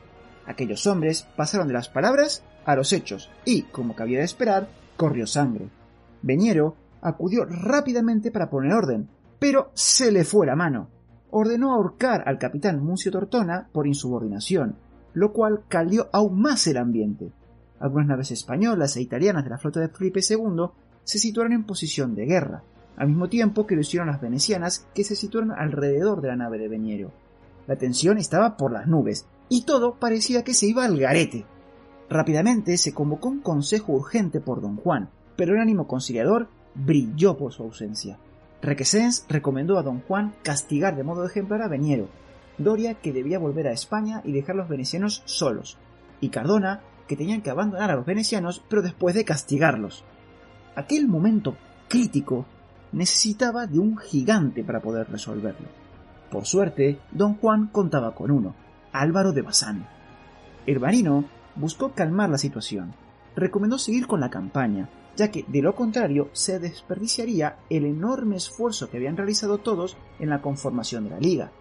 Aquellos 0.46 0.86
hombres 0.88 1.28
pasaron 1.36 1.68
de 1.68 1.74
las 1.74 1.90
palabras 1.90 2.44
a 2.66 2.76
los 2.76 2.94
hechos 2.94 3.30
y, 3.44 3.64
como 3.64 3.96
cabía 3.96 4.20
de 4.20 4.26
esperar, 4.26 4.70
corrió 4.96 5.28
sangre. 5.28 5.70
Beñero 6.22 6.76
acudió 7.02 7.46
rápidamente 7.46 8.32
para 8.32 8.50
poner 8.50 8.74
orden, 8.74 9.10
pero 9.40 9.72
se 9.74 10.12
le 10.12 10.24
fue 10.24 10.48
la 10.48 10.56
mano. 10.56 10.90
Ordenó 11.32 11.74
ahorcar 11.74 12.24
al 12.26 12.38
capitán 12.38 12.84
Muncio 12.84 13.12
Tortona 13.12 13.70
por 13.72 13.88
insubordinación, 13.88 14.78
lo 15.14 15.34
cual 15.34 15.64
caldió 15.68 16.10
aún 16.14 16.40
más 16.42 16.66
el 16.68 16.78
ambiente. 16.78 17.32
Algunas 17.79 18.07
naves 18.07 18.31
españolas 18.31 18.96
e 18.98 19.01
italianas 19.01 19.43
de 19.43 19.50
la 19.50 19.57
flota 19.57 19.79
de 19.79 19.89
Felipe 19.89 20.22
II 20.27 20.67
se 21.03 21.19
situaron 21.19 21.53
en 21.53 21.65
posición 21.65 22.15
de 22.15 22.25
guerra, 22.25 22.63
al 22.98 23.07
mismo 23.10 23.29
tiempo 23.29 23.67
que 23.67 23.75
lo 23.75 23.81
hicieron 23.81 24.07
las 24.07 24.22
venecianas 24.22 24.88
que 24.93 25.03
se 25.03 25.15
situaron 25.15 25.51
alrededor 25.51 26.22
de 26.22 26.29
la 26.29 26.36
nave 26.36 26.57
de 26.57 26.67
Beñero. 26.67 27.12
La 27.67 27.75
tensión 27.75 28.17
estaba 28.17 28.57
por 28.57 28.72
las 28.72 28.88
nubes, 28.88 29.27
y 29.50 29.63
todo 29.63 29.96
parecía 29.96 30.43
que 30.43 30.53
se 30.53 30.67
iba 30.67 30.84
al 30.84 30.98
garete. 30.98 31.46
Rápidamente 32.10 32.77
se 32.77 32.93
convocó 32.93 33.29
un 33.29 33.41
consejo 33.41 33.93
urgente 33.93 34.39
por 34.39 34.62
don 34.62 34.77
Juan, 34.77 35.10
pero 35.36 35.53
el 35.53 35.62
ánimo 35.62 35.88
conciliador 35.88 36.50
brilló 36.74 37.38
por 37.38 37.53
su 37.53 37.63
ausencia. 37.63 38.17
Requesens 38.62 39.25
recomendó 39.29 39.77
a 39.77 39.84
don 39.84 40.01
Juan 40.01 40.34
castigar 40.43 40.96
de 40.96 41.03
modo 41.03 41.25
ejemplar 41.25 41.62
a 41.62 41.67
Beñero, 41.67 42.07
Doria 42.57 42.96
que 42.96 43.13
debía 43.13 43.38
volver 43.38 43.67
a 43.67 43.72
España 43.72 44.22
y 44.25 44.31
dejar 44.31 44.55
los 44.55 44.67
venecianos 44.67 45.22
solos, 45.25 45.77
y 46.19 46.29
Cardona 46.29 46.81
que 47.08 47.16
tenían 47.16 47.42
que 47.42 47.50
abandonar 47.50 47.92
a 47.92 47.96
los 47.96 48.06
venecianos 48.06 48.64
pero 48.70 48.82
después 48.82 49.16
de 49.16 49.26
castigarlos. 49.26 50.04
Aquel 50.76 51.08
momento 51.08 51.56
crítico 51.88 52.46
necesitaba 52.92 53.68
de 53.68 53.80
un 53.80 53.98
gigante 53.98 54.64
para 54.64 54.82
poder 54.82 55.10
resolverlo. 55.10 55.68
Por 56.30 56.46
suerte, 56.46 57.00
don 57.12 57.36
Juan 57.36 57.68
contaba 57.68 58.14
con 58.14 58.32
uno, 58.32 58.54
Álvaro 58.92 59.32
de 59.32 59.42
Bazán. 59.42 59.88
El 60.66 60.80
marino 60.80 61.26
buscó 61.56 61.94
calmar 61.94 62.30
la 62.30 62.38
situación. 62.38 62.94
Recomendó 63.36 63.78
seguir 63.78 64.08
con 64.08 64.20
la 64.20 64.30
campaña, 64.30 64.90
ya 65.16 65.32
que 65.32 65.46
de 65.48 65.62
lo 65.62 65.76
contrario 65.76 66.30
se 66.34 66.60
desperdiciaría 66.60 67.58
el 67.70 67.86
enorme 67.86 68.36
esfuerzo 68.36 68.90
que 68.90 68.98
habían 68.98 69.18
realizado 69.18 69.58
todos 69.58 69.98
en 70.20 70.30
la 70.30 70.42
conformación 70.42 71.06
de 71.06 71.10
la 71.12 71.20
liga. 71.20 71.52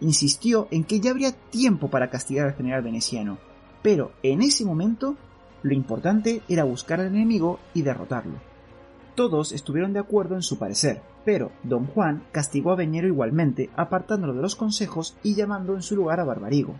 Insistió 0.00 0.68
en 0.70 0.84
que 0.84 1.00
ya 1.00 1.10
habría 1.10 1.32
tiempo 1.32 1.88
para 1.88 2.10
castigar 2.10 2.48
al 2.48 2.54
general 2.54 2.82
veneciano, 2.82 3.38
pero 3.88 4.12
en 4.22 4.42
ese 4.42 4.66
momento 4.66 5.16
lo 5.62 5.72
importante 5.72 6.42
era 6.46 6.64
buscar 6.64 7.00
al 7.00 7.06
enemigo 7.06 7.58
y 7.72 7.80
derrotarlo. 7.80 8.34
Todos 9.14 9.50
estuvieron 9.50 9.94
de 9.94 9.98
acuerdo 9.98 10.34
en 10.34 10.42
su 10.42 10.58
parecer, 10.58 11.00
pero 11.24 11.52
don 11.62 11.86
Juan 11.86 12.22
castigó 12.30 12.72
a 12.72 12.76
Beñero 12.76 13.08
igualmente, 13.08 13.70
apartándolo 13.76 14.34
de 14.34 14.42
los 14.42 14.56
consejos 14.56 15.16
y 15.22 15.36
llamando 15.36 15.74
en 15.74 15.80
su 15.80 15.96
lugar 15.96 16.20
a 16.20 16.24
Barbarigo. 16.24 16.74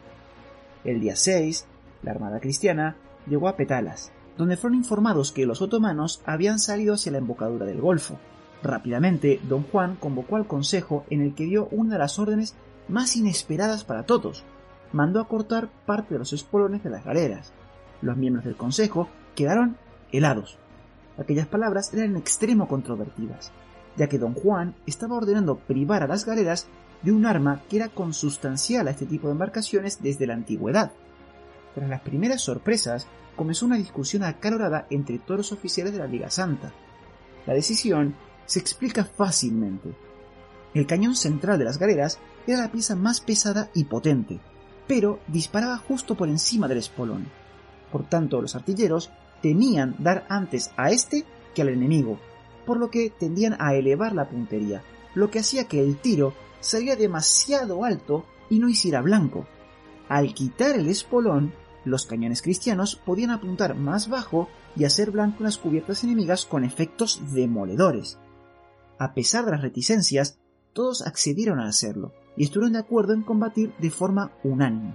El 0.84 1.00
día 1.00 1.16
6, 1.16 1.66
la 2.02 2.10
armada 2.10 2.40
cristiana 2.40 2.96
llegó 3.26 3.48
a 3.48 3.56
Petalas, 3.56 4.12
donde 4.36 4.58
fueron 4.58 4.76
informados 4.76 5.32
que 5.32 5.46
los 5.46 5.62
otomanos 5.62 6.20
habían 6.26 6.58
salido 6.58 6.92
hacia 6.92 7.12
la 7.12 7.18
embocadura 7.18 7.64
del 7.64 7.80
Golfo. 7.80 8.18
Rápidamente, 8.62 9.40
don 9.48 9.62
Juan 9.62 9.96
convocó 9.96 10.36
al 10.36 10.46
consejo 10.46 11.06
en 11.08 11.22
el 11.22 11.34
que 11.34 11.44
dio 11.44 11.68
una 11.70 11.94
de 11.94 12.00
las 12.00 12.18
órdenes 12.18 12.54
más 12.86 13.16
inesperadas 13.16 13.84
para 13.84 14.02
todos. 14.02 14.44
Mandó 14.92 15.20
a 15.20 15.28
cortar 15.28 15.68
parte 15.86 16.14
de 16.14 16.18
los 16.18 16.32
espolones 16.32 16.82
de 16.82 16.90
las 16.90 17.04
galeras. 17.04 17.52
Los 18.00 18.16
miembros 18.16 18.44
del 18.44 18.56
consejo 18.56 19.08
quedaron 19.34 19.76
helados. 20.12 20.58
Aquellas 21.18 21.46
palabras 21.46 21.92
eran 21.92 22.10
en 22.10 22.16
extremo 22.16 22.68
controvertidas, 22.68 23.52
ya 23.96 24.08
que 24.08 24.18
don 24.18 24.34
Juan 24.34 24.74
estaba 24.86 25.16
ordenando 25.16 25.58
privar 25.58 26.02
a 26.02 26.06
las 26.06 26.24
galeras 26.24 26.68
de 27.02 27.12
un 27.12 27.26
arma 27.26 27.62
que 27.68 27.76
era 27.76 27.88
consustancial 27.88 28.88
a 28.88 28.92
este 28.92 29.06
tipo 29.06 29.26
de 29.26 29.32
embarcaciones 29.32 30.02
desde 30.02 30.26
la 30.26 30.34
antigüedad. 30.34 30.92
Tras 31.74 31.88
las 31.88 32.00
primeras 32.00 32.40
sorpresas, 32.40 33.06
comenzó 33.36 33.66
una 33.66 33.76
discusión 33.76 34.24
acalorada 34.24 34.86
entre 34.90 35.18
todos 35.18 35.38
los 35.38 35.52
oficiales 35.52 35.92
de 35.92 36.00
la 36.00 36.06
Liga 36.06 36.30
Santa. 36.30 36.72
La 37.46 37.54
decisión 37.54 38.14
se 38.46 38.58
explica 38.58 39.04
fácilmente. 39.04 39.94
El 40.74 40.86
cañón 40.86 41.14
central 41.14 41.58
de 41.58 41.64
las 41.64 41.78
galeras 41.78 42.18
era 42.46 42.62
la 42.62 42.72
pieza 42.72 42.96
más 42.96 43.20
pesada 43.20 43.70
y 43.74 43.84
potente, 43.84 44.40
pero 44.88 45.20
disparaba 45.28 45.76
justo 45.76 46.16
por 46.16 46.28
encima 46.28 46.66
del 46.66 46.78
espolón. 46.78 47.28
Por 47.92 48.08
tanto, 48.08 48.42
los 48.42 48.56
artilleros 48.56 49.10
temían 49.42 49.94
dar 49.98 50.26
antes 50.28 50.72
a 50.76 50.90
este 50.90 51.24
que 51.54 51.62
al 51.62 51.68
enemigo, 51.68 52.18
por 52.66 52.78
lo 52.78 52.90
que 52.90 53.10
tendían 53.10 53.56
a 53.60 53.74
elevar 53.74 54.14
la 54.14 54.28
puntería, 54.28 54.82
lo 55.14 55.30
que 55.30 55.38
hacía 55.38 55.68
que 55.68 55.80
el 55.80 55.98
tiro 55.98 56.34
saliera 56.60 56.96
demasiado 56.96 57.84
alto 57.84 58.24
y 58.50 58.58
no 58.58 58.68
hiciera 58.68 59.02
blanco. 59.02 59.46
Al 60.08 60.34
quitar 60.34 60.74
el 60.74 60.88
espolón, 60.88 61.52
los 61.84 62.06
cañones 62.06 62.42
cristianos 62.42 62.96
podían 62.96 63.30
apuntar 63.30 63.74
más 63.74 64.08
bajo 64.08 64.48
y 64.74 64.84
hacer 64.84 65.10
blanco 65.10 65.44
las 65.44 65.58
cubiertas 65.58 66.02
enemigas 66.02 66.46
con 66.46 66.64
efectos 66.64 67.20
demoledores. 67.32 68.18
A 68.98 69.14
pesar 69.14 69.44
de 69.44 69.52
las 69.52 69.62
reticencias, 69.62 70.38
todos 70.72 71.06
accedieron 71.06 71.60
a 71.60 71.68
hacerlo 71.68 72.12
y 72.38 72.44
estuvieron 72.44 72.72
de 72.74 72.78
acuerdo 72.78 73.12
en 73.12 73.22
combatir 73.22 73.74
de 73.80 73.90
forma 73.90 74.32
unánime. 74.44 74.94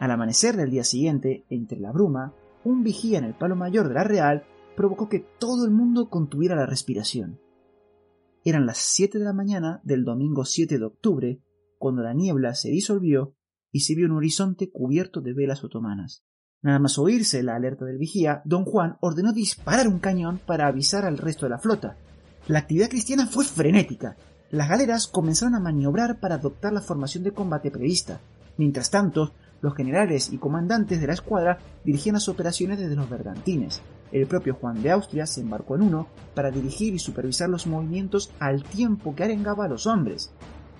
Al 0.00 0.10
amanecer 0.10 0.56
del 0.56 0.70
día 0.70 0.82
siguiente, 0.82 1.46
entre 1.48 1.78
la 1.78 1.92
bruma, 1.92 2.34
un 2.64 2.82
vigía 2.82 3.18
en 3.18 3.24
el 3.24 3.34
palo 3.34 3.54
mayor 3.54 3.88
de 3.88 3.94
la 3.94 4.04
Real 4.04 4.44
provocó 4.76 5.08
que 5.08 5.20
todo 5.38 5.64
el 5.64 5.70
mundo 5.70 6.10
contuviera 6.10 6.56
la 6.56 6.66
respiración. 6.66 7.38
Eran 8.44 8.66
las 8.66 8.78
7 8.78 9.18
de 9.18 9.24
la 9.24 9.32
mañana 9.32 9.80
del 9.84 10.04
domingo 10.04 10.44
7 10.44 10.76
de 10.76 10.84
octubre 10.84 11.40
cuando 11.78 12.02
la 12.02 12.14
niebla 12.14 12.54
se 12.54 12.70
disolvió 12.70 13.36
y 13.70 13.80
se 13.80 13.94
vio 13.94 14.06
un 14.06 14.16
horizonte 14.16 14.70
cubierto 14.70 15.20
de 15.20 15.34
velas 15.34 15.62
otomanas. 15.62 16.24
Nada 16.62 16.80
más 16.80 16.98
oírse 16.98 17.44
la 17.44 17.54
alerta 17.54 17.84
del 17.84 17.98
vigía, 17.98 18.42
don 18.44 18.64
Juan 18.64 18.96
ordenó 19.00 19.32
disparar 19.32 19.86
un 19.86 20.00
cañón 20.00 20.40
para 20.44 20.66
avisar 20.66 21.04
al 21.04 21.18
resto 21.18 21.46
de 21.46 21.50
la 21.50 21.58
flota. 21.58 21.96
La 22.48 22.58
actividad 22.58 22.88
cristiana 22.88 23.26
fue 23.26 23.44
frenética. 23.44 24.16
Las 24.52 24.68
galeras 24.68 25.06
comenzaron 25.06 25.54
a 25.54 25.60
maniobrar 25.60 26.20
para 26.20 26.34
adoptar 26.34 26.74
la 26.74 26.82
formación 26.82 27.24
de 27.24 27.32
combate 27.32 27.70
prevista. 27.70 28.20
Mientras 28.58 28.90
tanto, 28.90 29.32
los 29.62 29.74
generales 29.74 30.30
y 30.30 30.36
comandantes 30.36 31.00
de 31.00 31.06
la 31.06 31.14
escuadra 31.14 31.56
dirigían 31.86 32.16
las 32.16 32.28
operaciones 32.28 32.78
desde 32.78 32.94
los 32.94 33.08
bergantines. 33.08 33.80
El 34.12 34.26
propio 34.26 34.52
Juan 34.52 34.82
de 34.82 34.90
Austria 34.90 35.24
se 35.24 35.40
embarcó 35.40 35.76
en 35.76 35.82
uno 35.82 36.06
para 36.34 36.50
dirigir 36.50 36.92
y 36.92 36.98
supervisar 36.98 37.48
los 37.48 37.66
movimientos 37.66 38.30
al 38.40 38.62
tiempo 38.62 39.14
que 39.14 39.24
arengaba 39.24 39.64
a 39.64 39.68
los 39.68 39.86
hombres. 39.86 40.34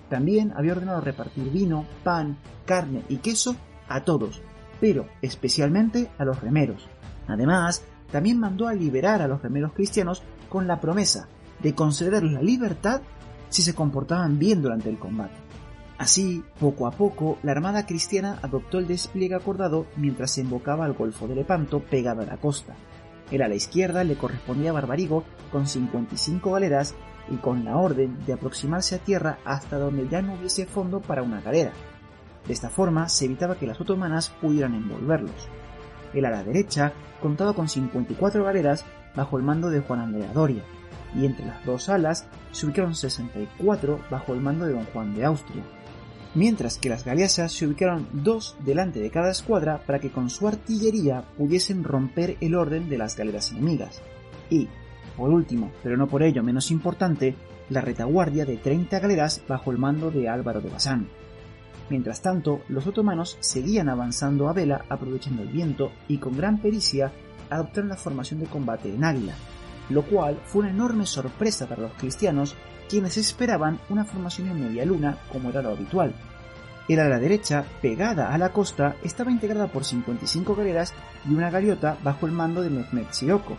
También 0.07 0.53
había 0.55 0.73
ordenado 0.73 1.01
repartir 1.01 1.49
vino, 1.49 1.87
pan, 2.03 2.37
carne 2.67 3.03
y 3.09 3.17
queso 3.17 3.55
a 3.89 4.03
todos, 4.03 4.43
pero 4.79 5.07
especialmente 5.23 6.11
a 6.19 6.25
los 6.25 6.39
remeros. 6.41 6.87
Además, 7.27 7.81
también 8.11 8.39
mandó 8.39 8.67
a 8.67 8.75
liberar 8.75 9.23
a 9.23 9.27
los 9.27 9.41
remeros 9.41 9.73
cristianos 9.73 10.21
con 10.47 10.67
la 10.67 10.79
promesa 10.79 11.27
de 11.63 11.73
concederles 11.73 12.33
la 12.33 12.41
libertad 12.43 13.01
si 13.53 13.61
se 13.61 13.75
comportaban 13.75 14.39
bien 14.39 14.63
durante 14.63 14.89
el 14.89 14.97
combate. 14.97 15.35
Así, 15.99 16.43
poco 16.59 16.87
a 16.87 16.91
poco, 16.91 17.37
la 17.43 17.51
armada 17.51 17.85
cristiana 17.85 18.39
adoptó 18.41 18.79
el 18.79 18.87
despliegue 18.87 19.35
acordado 19.35 19.85
mientras 19.95 20.31
se 20.31 20.41
embocaba 20.41 20.85
al 20.85 20.93
Golfo 20.93 21.27
de 21.27 21.35
Lepanto 21.35 21.79
pegado 21.79 22.23
a 22.23 22.25
la 22.25 22.37
costa. 22.37 22.73
El 23.29 23.43
a 23.43 23.47
la 23.47 23.53
izquierda 23.53 24.03
le 24.03 24.15
correspondía 24.15 24.71
a 24.71 24.73
Barbarigo 24.73 25.23
con 25.51 25.67
55 25.67 26.51
galeras 26.51 26.95
y 27.29 27.35
con 27.35 27.63
la 27.63 27.77
orden 27.77 28.25
de 28.25 28.33
aproximarse 28.33 28.95
a 28.95 29.03
tierra 29.03 29.37
hasta 29.45 29.77
donde 29.77 30.09
ya 30.09 30.23
no 30.23 30.33
hubiese 30.33 30.65
fondo 30.65 30.99
para 30.99 31.21
una 31.21 31.39
galera. 31.39 31.73
De 32.47 32.53
esta 32.53 32.71
forma 32.71 33.07
se 33.07 33.25
evitaba 33.25 33.55
que 33.55 33.67
las 33.67 33.79
otomanas 33.79 34.29
pudieran 34.41 34.73
envolverlos. 34.73 35.47
El 36.15 36.25
ala 36.25 36.43
derecha 36.43 36.91
contaba 37.21 37.53
con 37.53 37.69
54 37.69 38.43
galeras 38.43 38.83
bajo 39.15 39.37
el 39.37 39.43
mando 39.43 39.69
de 39.69 39.81
Juan 39.81 39.99
Andrea 39.99 40.33
Doria, 40.33 40.63
y 41.15 41.25
entre 41.25 41.45
las 41.45 41.63
dos 41.65 41.89
alas 41.89 42.27
se 42.51 42.65
ubicaron 42.65 42.95
64 42.95 43.99
bajo 44.09 44.33
el 44.33 44.41
mando 44.41 44.65
de 44.65 44.73
don 44.73 44.85
Juan 44.85 45.13
de 45.15 45.25
Austria, 45.25 45.63
mientras 46.35 46.77
que 46.77 46.89
las 46.89 47.05
galesas 47.05 47.51
se 47.51 47.65
ubicaron 47.67 48.07
dos 48.11 48.55
delante 48.65 48.99
de 48.99 49.11
cada 49.11 49.31
escuadra 49.31 49.83
para 49.85 49.99
que 49.99 50.11
con 50.11 50.29
su 50.29 50.47
artillería 50.47 51.23
pudiesen 51.37 51.83
romper 51.83 52.37
el 52.41 52.55
orden 52.55 52.89
de 52.89 52.97
las 52.97 53.15
galeras 53.15 53.51
enemigas. 53.51 54.01
Y, 54.49 54.67
por 55.15 55.29
último, 55.29 55.71
pero 55.83 55.97
no 55.97 56.07
por 56.07 56.23
ello 56.23 56.43
menos 56.43 56.71
importante, 56.71 57.35
la 57.69 57.81
retaguardia 57.81 58.45
de 58.45 58.57
30 58.57 58.99
galeras 58.99 59.41
bajo 59.47 59.71
el 59.71 59.77
mando 59.77 60.11
de 60.11 60.27
Álvaro 60.27 60.61
de 60.61 60.69
Bazán. 60.69 61.07
Mientras 61.89 62.21
tanto, 62.21 62.61
los 62.69 62.87
otomanos 62.87 63.37
seguían 63.39 63.89
avanzando 63.89 64.47
a 64.47 64.53
vela 64.53 64.85
aprovechando 64.89 65.43
el 65.43 65.49
viento 65.49 65.91
y 66.07 66.17
con 66.17 66.35
gran 66.35 66.59
pericia 66.59 67.11
adoptaron 67.49 67.89
la 67.89 67.97
formación 67.97 68.39
de 68.39 68.47
combate 68.47 68.93
en 68.93 69.03
águila, 69.03 69.35
lo 69.89 70.03
cual 70.03 70.39
fue 70.45 70.61
una 70.61 70.71
enorme 70.71 71.05
sorpresa 71.05 71.67
para 71.67 71.83
los 71.83 71.93
cristianos 71.93 72.55
quienes 72.89 73.17
esperaban 73.17 73.79
una 73.89 74.05
formación 74.05 74.49
en 74.49 74.63
media 74.63 74.85
luna 74.85 75.17
como 75.31 75.49
era 75.49 75.61
lo 75.61 75.69
habitual. 75.69 76.13
El 76.87 76.99
ala 76.99 77.17
derecha, 77.17 77.63
pegada 77.81 78.33
a 78.33 78.37
la 78.37 78.51
costa, 78.51 78.97
estaba 79.03 79.31
integrada 79.31 79.67
por 79.67 79.85
55 79.85 80.55
galeras 80.55 80.93
y 81.29 81.33
una 81.33 81.49
galeota 81.49 81.97
bajo 82.03 82.25
el 82.25 82.33
mando 82.33 82.61
de 82.61 82.69
Mehmed 82.69 83.07
Sirocco. 83.11 83.57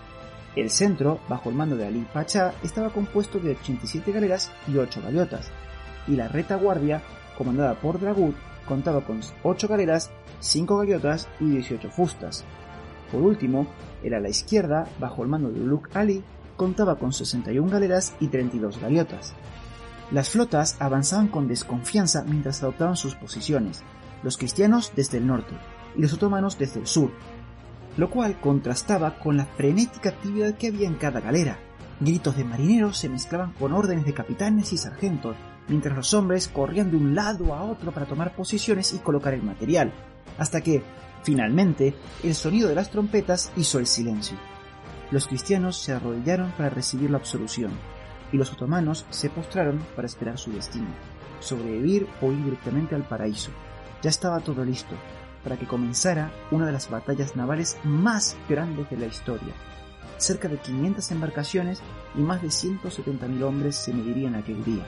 El 0.55 0.71
centro, 0.71 1.21
bajo 1.29 1.49
el 1.49 1.57
mando 1.57 1.75
de 1.77 1.87
Ali 1.87 2.07
Pacha, 2.13 2.53
estaba 2.63 2.91
compuesto 2.91 3.39
de 3.39 3.53
87 3.53 4.13
galeras 4.13 4.53
y 4.69 4.77
8 4.77 5.01
galeotas, 5.03 5.51
y 6.07 6.17
la 6.17 6.29
retaguardia, 6.29 7.03
comandada 7.37 7.75
por 7.75 7.99
Dragut, 7.99 8.37
contaba 8.69 9.01
con 9.01 9.21
8 9.43 9.69
galeras, 9.69 10.11
5 10.41 10.77
galeotas 10.77 11.29
y 11.41 11.47
18 11.47 11.91
fustas. 11.91 12.45
Por 13.15 13.23
último, 13.23 13.69
el 14.03 14.13
ala 14.13 14.29
izquierda, 14.29 14.89
bajo 14.99 15.23
el 15.23 15.29
mando 15.29 15.49
de 15.53 15.61
Uluk 15.61 15.89
Ali, 15.95 16.25
contaba 16.57 16.97
con 16.97 17.13
61 17.13 17.71
galeras 17.71 18.13
y 18.19 18.27
32 18.27 18.81
galeotas. 18.81 19.35
Las 20.11 20.31
flotas 20.31 20.77
avanzaban 20.81 21.29
con 21.29 21.47
desconfianza 21.47 22.25
mientras 22.25 22.65
adoptaban 22.65 22.97
sus 22.97 23.15
posiciones, 23.15 23.85
los 24.25 24.37
cristianos 24.37 24.91
desde 24.97 25.19
el 25.19 25.29
norte 25.29 25.55
y 25.97 26.03
los 26.03 26.13
otomanos 26.13 26.59
desde 26.59 26.81
el 26.81 26.89
sur, 26.89 27.13
lo 27.97 28.11
cual 28.11 28.41
contrastaba 28.41 29.21
con 29.21 29.37
la 29.37 29.47
frenética 29.47 30.09
actividad 30.09 30.57
que 30.57 30.67
había 30.67 30.89
en 30.89 30.97
cada 30.97 31.21
galera. 31.21 31.61
Gritos 32.01 32.37
de 32.37 32.43
marineros 32.43 32.99
se 32.99 33.09
mezclaban 33.09 33.53
con 33.53 33.73
órdenes 33.73 34.07
de 34.07 34.15
capitanes 34.15 34.73
y 34.73 34.77
sargentos, 34.77 35.37
mientras 35.69 35.97
los 35.97 36.13
hombres 36.15 36.49
corrían 36.49 36.91
de 36.91 36.97
un 36.97 37.15
lado 37.15 37.55
a 37.55 37.63
otro 37.63 37.93
para 37.93 38.07
tomar 38.07 38.35
posiciones 38.35 38.93
y 38.93 38.99
colocar 38.99 39.35
el 39.35 39.45
material, 39.45 39.93
hasta 40.37 40.63
que, 40.63 40.83
finalmente, 41.25 41.95
el 42.23 42.37
sonido 42.37 42.69
de 42.69 42.77
las 42.77 42.91
trompetas 42.91 43.51
hizo 43.57 43.81
el 43.81 43.87
silencio 43.87 44.39
los 45.15 45.29
cristianos 45.29 45.77
se 45.77 45.93
arrodillaron 45.93 46.51
para 46.57 46.71
recibir 46.71 47.11
la 47.11 47.19
absolución, 47.19 47.71
y 48.33 48.37
los 48.37 48.53
otomanos 48.53 49.07
se 49.11 49.31
postraron 49.31 49.79
para 49.95 50.07
esperar 50.07 50.39
su 50.39 50.51
destino, 50.51 50.89
sobrevivir 51.41 52.09
o 52.21 52.33
ir 52.33 52.43
directamente 52.43 52.97
al 52.97 53.07
paraíso. 53.07 53.53
Ya 54.03 54.11
estaba 54.11 54.41
todo 54.41 54.65
listo 54.65 54.97
para 55.45 55.57
que 55.57 55.67
comenzara 55.67 56.33
una 56.51 56.67
de 56.67 56.73
las 56.73 56.91
batallas 56.91 57.37
navales 57.37 57.77
más 57.85 58.37
grandes 58.49 58.91
de 58.91 58.97
la 58.97 59.07
historia. 59.07 59.55
Cerca 60.17 60.49
de 60.49 60.59
500 60.59 61.11
embarcaciones 61.13 61.81
y 62.17 62.21
más 62.21 62.43
de 62.43 62.49
170.000 62.49 63.43
hombres 63.43 63.77
se 63.77 63.93
medirían 63.93 64.35
aquel 64.35 64.65
día. 64.65 64.85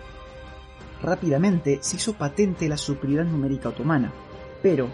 Rápidamente 1.02 1.78
se 1.83 1.97
hizo 1.97 2.14
patente 2.14 2.69
la 2.69 2.78
superioridad 2.78 3.31
numérica 3.31 3.69
otomana, 3.69 4.12
pero 4.62 4.88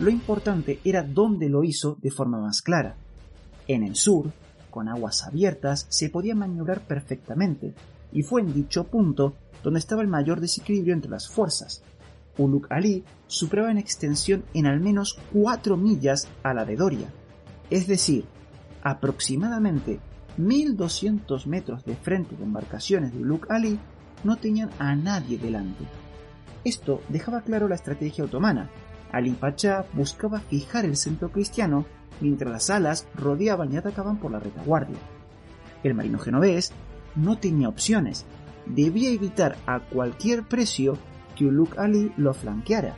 lo 0.00 0.10
importante 0.10 0.80
era 0.84 1.02
dónde 1.02 1.48
lo 1.48 1.64
hizo 1.64 1.96
de 2.00 2.10
forma 2.10 2.40
más 2.40 2.62
clara. 2.62 2.96
En 3.68 3.82
el 3.82 3.96
sur, 3.96 4.32
con 4.70 4.88
aguas 4.88 5.24
abiertas 5.24 5.86
se 5.88 6.08
podía 6.08 6.34
maniobrar 6.34 6.80
perfectamente, 6.80 7.74
y 8.12 8.22
fue 8.22 8.40
en 8.40 8.52
dicho 8.52 8.84
punto 8.84 9.34
donde 9.62 9.78
estaba 9.78 10.02
el 10.02 10.08
mayor 10.08 10.40
desequilibrio 10.40 10.94
entre 10.94 11.10
las 11.10 11.28
fuerzas. 11.28 11.82
Uluk 12.36 12.66
Ali 12.70 13.04
superaba 13.26 13.70
en 13.70 13.78
extensión 13.78 14.44
en 14.52 14.66
al 14.66 14.80
menos 14.80 15.18
4 15.32 15.76
millas 15.76 16.28
a 16.42 16.52
la 16.52 16.64
de 16.64 16.76
Doria, 16.76 17.08
es 17.70 17.86
decir, 17.86 18.24
aproximadamente 18.82 20.00
1200 20.36 21.46
metros 21.46 21.84
de 21.84 21.94
frente 21.94 22.36
de 22.36 22.44
embarcaciones 22.44 23.12
de 23.12 23.20
Uluk 23.20 23.50
Ali 23.50 23.78
no 24.24 24.36
tenían 24.36 24.70
a 24.78 24.94
nadie 24.96 25.38
delante. 25.38 25.84
Esto 26.64 27.00
dejaba 27.08 27.42
claro 27.42 27.68
la 27.68 27.74
estrategia 27.74 28.24
otomana. 28.24 28.70
Ali 29.14 29.30
Pacha 29.30 29.84
buscaba 29.92 30.40
fijar 30.40 30.84
el 30.84 30.96
centro 30.96 31.30
cristiano 31.30 31.86
mientras 32.20 32.50
las 32.50 32.70
alas 32.70 33.06
rodeaban 33.14 33.72
y 33.72 33.76
atacaban 33.76 34.18
por 34.18 34.32
la 34.32 34.40
retaguardia. 34.40 34.98
El 35.82 35.94
marino 35.94 36.18
genovés 36.18 36.72
no 37.14 37.38
tenía 37.38 37.68
opciones, 37.68 38.26
debía 38.66 39.10
evitar 39.10 39.56
a 39.66 39.80
cualquier 39.80 40.42
precio 40.42 40.98
que 41.36 41.46
Uluk 41.46 41.78
Ali 41.78 42.12
lo 42.16 42.34
flanqueara. 42.34 42.96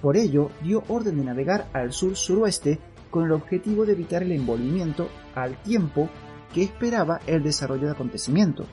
Por 0.00 0.16
ello, 0.16 0.50
dio 0.62 0.82
orden 0.88 1.18
de 1.18 1.24
navegar 1.24 1.68
al 1.72 1.92
sur-suroeste 1.92 2.78
con 3.10 3.24
el 3.24 3.32
objetivo 3.32 3.84
de 3.84 3.92
evitar 3.92 4.22
el 4.22 4.32
envolvimiento 4.32 5.08
al 5.34 5.60
tiempo 5.62 6.08
que 6.52 6.62
esperaba 6.62 7.20
el 7.26 7.42
desarrollo 7.42 7.86
de 7.86 7.92
acontecimientos. 7.92 8.66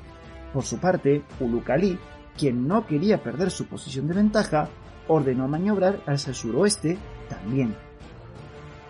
Por 0.54 0.64
su 0.64 0.80
parte, 0.80 1.24
Uluk 1.40 1.70
Ali, 1.70 2.00
quien 2.38 2.68
no 2.68 2.88
quería 2.88 3.22
perder 3.22 3.52
su 3.52 3.66
posición 3.66 4.08
de 4.08 4.16
ventaja, 4.16 4.70
ordenó 5.10 5.50
maniobrar 5.50 6.00
hacia 6.06 6.30
el 6.30 6.36
suroeste 6.36 6.98
también. 7.28 7.76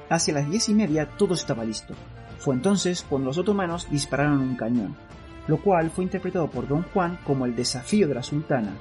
Hacia 0.09 0.35
las 0.35 0.49
diez 0.49 0.69
y 0.69 0.75
media 0.75 1.09
todo 1.17 1.33
estaba 1.33 1.65
listo. 1.65 1.95
Fue 2.37 2.53
entonces 2.53 3.03
cuando 3.09 3.29
los 3.29 3.39
otomanos 3.39 3.89
dispararon 3.89 4.39
un 4.39 4.55
cañón, 4.55 4.95
lo 5.47 5.57
cual 5.57 5.89
fue 5.89 6.03
interpretado 6.03 6.47
por 6.49 6.67
Don 6.67 6.83
Juan 6.93 7.17
como 7.25 7.45
el 7.45 7.55
desafío 7.55 8.07
de 8.07 8.13
la 8.13 8.23
sultana, 8.23 8.75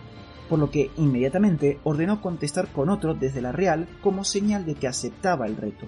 por 0.49 0.59
lo 0.59 0.71
que 0.71 0.91
inmediatamente 0.97 1.79
ordenó 1.85 2.21
contestar 2.21 2.69
con 2.69 2.89
otro 2.89 3.15
desde 3.15 3.41
la 3.41 3.53
Real 3.53 3.89
como 4.03 4.25
señal 4.25 4.67
de 4.67 4.75
que 4.75 4.87
aceptaba 4.87 5.47
el 5.47 5.57
reto, 5.57 5.87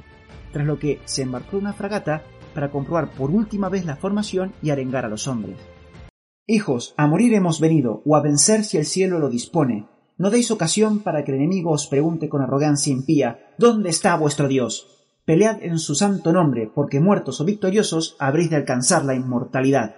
tras 0.52 0.66
lo 0.66 0.78
que 0.78 1.00
se 1.04 1.22
embarcó 1.22 1.58
una 1.58 1.72
fragata 1.72 2.22
para 2.54 2.70
comprobar 2.70 3.10
por 3.10 3.30
última 3.30 3.68
vez 3.68 3.84
la 3.84 3.96
formación 3.96 4.52
y 4.62 4.70
arengar 4.70 5.04
a 5.04 5.08
los 5.08 5.28
hombres. 5.28 5.56
Hijos, 6.46 6.94
a 6.96 7.06
morir 7.06 7.32
hemos 7.34 7.60
venido, 7.60 8.02
o 8.04 8.16
a 8.16 8.22
vencer 8.22 8.64
si 8.64 8.76
el 8.76 8.84
cielo 8.84 9.20
lo 9.20 9.30
dispone. 9.30 9.86
No 10.20 10.28
deis 10.28 10.50
ocasión 10.50 10.98
para 10.98 11.24
que 11.24 11.32
el 11.32 11.38
enemigo 11.38 11.70
os 11.70 11.86
pregunte 11.86 12.28
con 12.28 12.42
arrogancia 12.42 12.92
impía 12.92 13.54
¿Dónde 13.56 13.88
está 13.88 14.16
vuestro 14.16 14.48
Dios? 14.48 14.86
Pelead 15.24 15.62
en 15.62 15.78
su 15.78 15.94
santo 15.94 16.30
nombre, 16.30 16.70
porque 16.74 17.00
muertos 17.00 17.40
o 17.40 17.46
victoriosos 17.46 18.16
habréis 18.18 18.50
de 18.50 18.56
alcanzar 18.56 19.02
la 19.06 19.14
inmortalidad. 19.14 19.96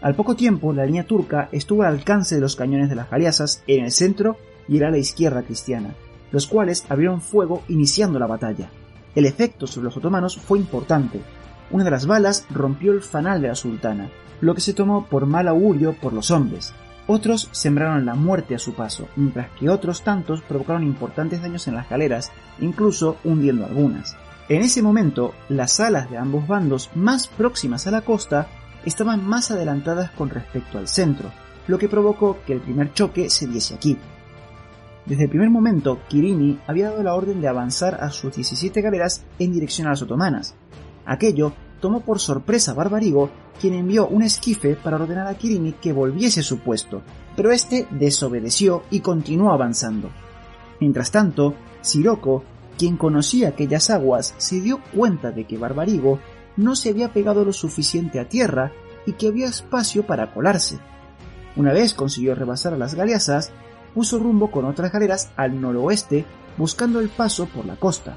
Al 0.00 0.14
poco 0.14 0.36
tiempo, 0.36 0.72
la 0.72 0.86
línea 0.86 1.08
turca 1.08 1.48
estuvo 1.50 1.82
al 1.82 1.94
alcance 1.94 2.36
de 2.36 2.40
los 2.40 2.54
cañones 2.54 2.88
de 2.88 2.94
las 2.94 3.10
galeasas 3.10 3.64
en 3.66 3.84
el 3.84 3.90
centro 3.90 4.36
y 4.68 4.76
el 4.76 4.84
ala 4.84 4.98
izquierda 4.98 5.42
cristiana, 5.42 5.96
los 6.30 6.46
cuales 6.46 6.84
abrieron 6.88 7.20
fuego 7.20 7.64
iniciando 7.66 8.20
la 8.20 8.28
batalla. 8.28 8.70
El 9.16 9.26
efecto 9.26 9.66
sobre 9.66 9.86
los 9.86 9.96
otomanos 9.96 10.36
fue 10.38 10.56
importante. 10.56 11.20
Una 11.72 11.82
de 11.82 11.90
las 11.90 12.06
balas 12.06 12.46
rompió 12.48 12.92
el 12.92 13.02
fanal 13.02 13.42
de 13.42 13.48
la 13.48 13.56
sultana, 13.56 14.08
lo 14.40 14.54
que 14.54 14.60
se 14.60 14.72
tomó 14.72 15.04
por 15.06 15.26
mal 15.26 15.48
augurio 15.48 15.94
por 16.00 16.12
los 16.12 16.30
hombres, 16.30 16.72
otros 17.08 17.48
sembraron 17.50 18.06
la 18.06 18.14
muerte 18.14 18.54
a 18.54 18.58
su 18.58 18.74
paso, 18.74 19.08
mientras 19.16 19.50
que 19.58 19.68
otros 19.68 20.02
tantos 20.02 20.42
provocaron 20.42 20.84
importantes 20.84 21.42
daños 21.42 21.66
en 21.66 21.74
las 21.74 21.88
galeras, 21.88 22.30
incluso 22.60 23.16
hundiendo 23.24 23.64
algunas. 23.64 24.16
En 24.48 24.62
ese 24.62 24.82
momento, 24.82 25.34
las 25.48 25.80
alas 25.80 26.10
de 26.10 26.18
ambos 26.18 26.46
bandos 26.46 26.90
más 26.94 27.26
próximas 27.26 27.86
a 27.86 27.90
la 27.90 28.02
costa 28.02 28.46
estaban 28.84 29.26
más 29.26 29.50
adelantadas 29.50 30.10
con 30.12 30.30
respecto 30.30 30.78
al 30.78 30.86
centro, 30.86 31.32
lo 31.66 31.78
que 31.78 31.88
provocó 31.88 32.38
que 32.46 32.52
el 32.52 32.60
primer 32.60 32.92
choque 32.92 33.30
se 33.30 33.46
diese 33.46 33.74
aquí. 33.74 33.98
Desde 35.06 35.24
el 35.24 35.30
primer 35.30 35.48
momento, 35.48 36.00
Kirini 36.08 36.60
había 36.66 36.90
dado 36.90 37.02
la 37.02 37.14
orden 37.14 37.40
de 37.40 37.48
avanzar 37.48 37.96
a 38.02 38.10
sus 38.10 38.34
17 38.36 38.82
galeras 38.82 39.24
en 39.38 39.52
dirección 39.52 39.86
a 39.86 39.90
las 39.90 40.02
otomanas. 40.02 40.54
Aquello 41.06 41.54
tomó 41.80 42.00
por 42.00 42.20
sorpresa 42.20 42.72
a 42.72 42.74
Barbarigo, 42.74 43.30
quien 43.60 43.74
envió 43.74 44.06
un 44.06 44.22
esquife 44.22 44.76
para 44.76 44.96
ordenar 44.96 45.26
a 45.26 45.34
Kirini 45.34 45.72
que 45.72 45.92
volviese 45.92 46.40
a 46.40 46.44
su 46.44 46.58
puesto, 46.58 47.02
pero 47.36 47.50
este 47.52 47.86
desobedeció 47.90 48.82
y 48.90 49.00
continuó 49.00 49.52
avanzando. 49.52 50.10
Mientras 50.80 51.10
tanto, 51.10 51.54
Sirocco, 51.80 52.44
quien 52.76 52.96
conocía 52.96 53.48
aquellas 53.48 53.90
aguas, 53.90 54.34
se 54.38 54.60
dio 54.60 54.80
cuenta 54.94 55.32
de 55.32 55.44
que 55.44 55.58
Barbarigo 55.58 56.20
no 56.56 56.76
se 56.76 56.90
había 56.90 57.12
pegado 57.12 57.44
lo 57.44 57.52
suficiente 57.52 58.20
a 58.20 58.28
tierra 58.28 58.72
y 59.06 59.12
que 59.12 59.28
había 59.28 59.46
espacio 59.46 60.06
para 60.06 60.32
colarse. 60.32 60.78
Una 61.56 61.72
vez 61.72 61.94
consiguió 61.94 62.34
rebasar 62.34 62.74
a 62.74 62.78
las 62.78 62.94
galeasas, 62.94 63.52
puso 63.94 64.18
rumbo 64.18 64.50
con 64.50 64.64
otras 64.64 64.92
galeras 64.92 65.30
al 65.36 65.60
noroeste 65.60 66.24
buscando 66.56 67.00
el 67.00 67.08
paso 67.08 67.46
por 67.46 67.64
la 67.64 67.76
costa. 67.76 68.16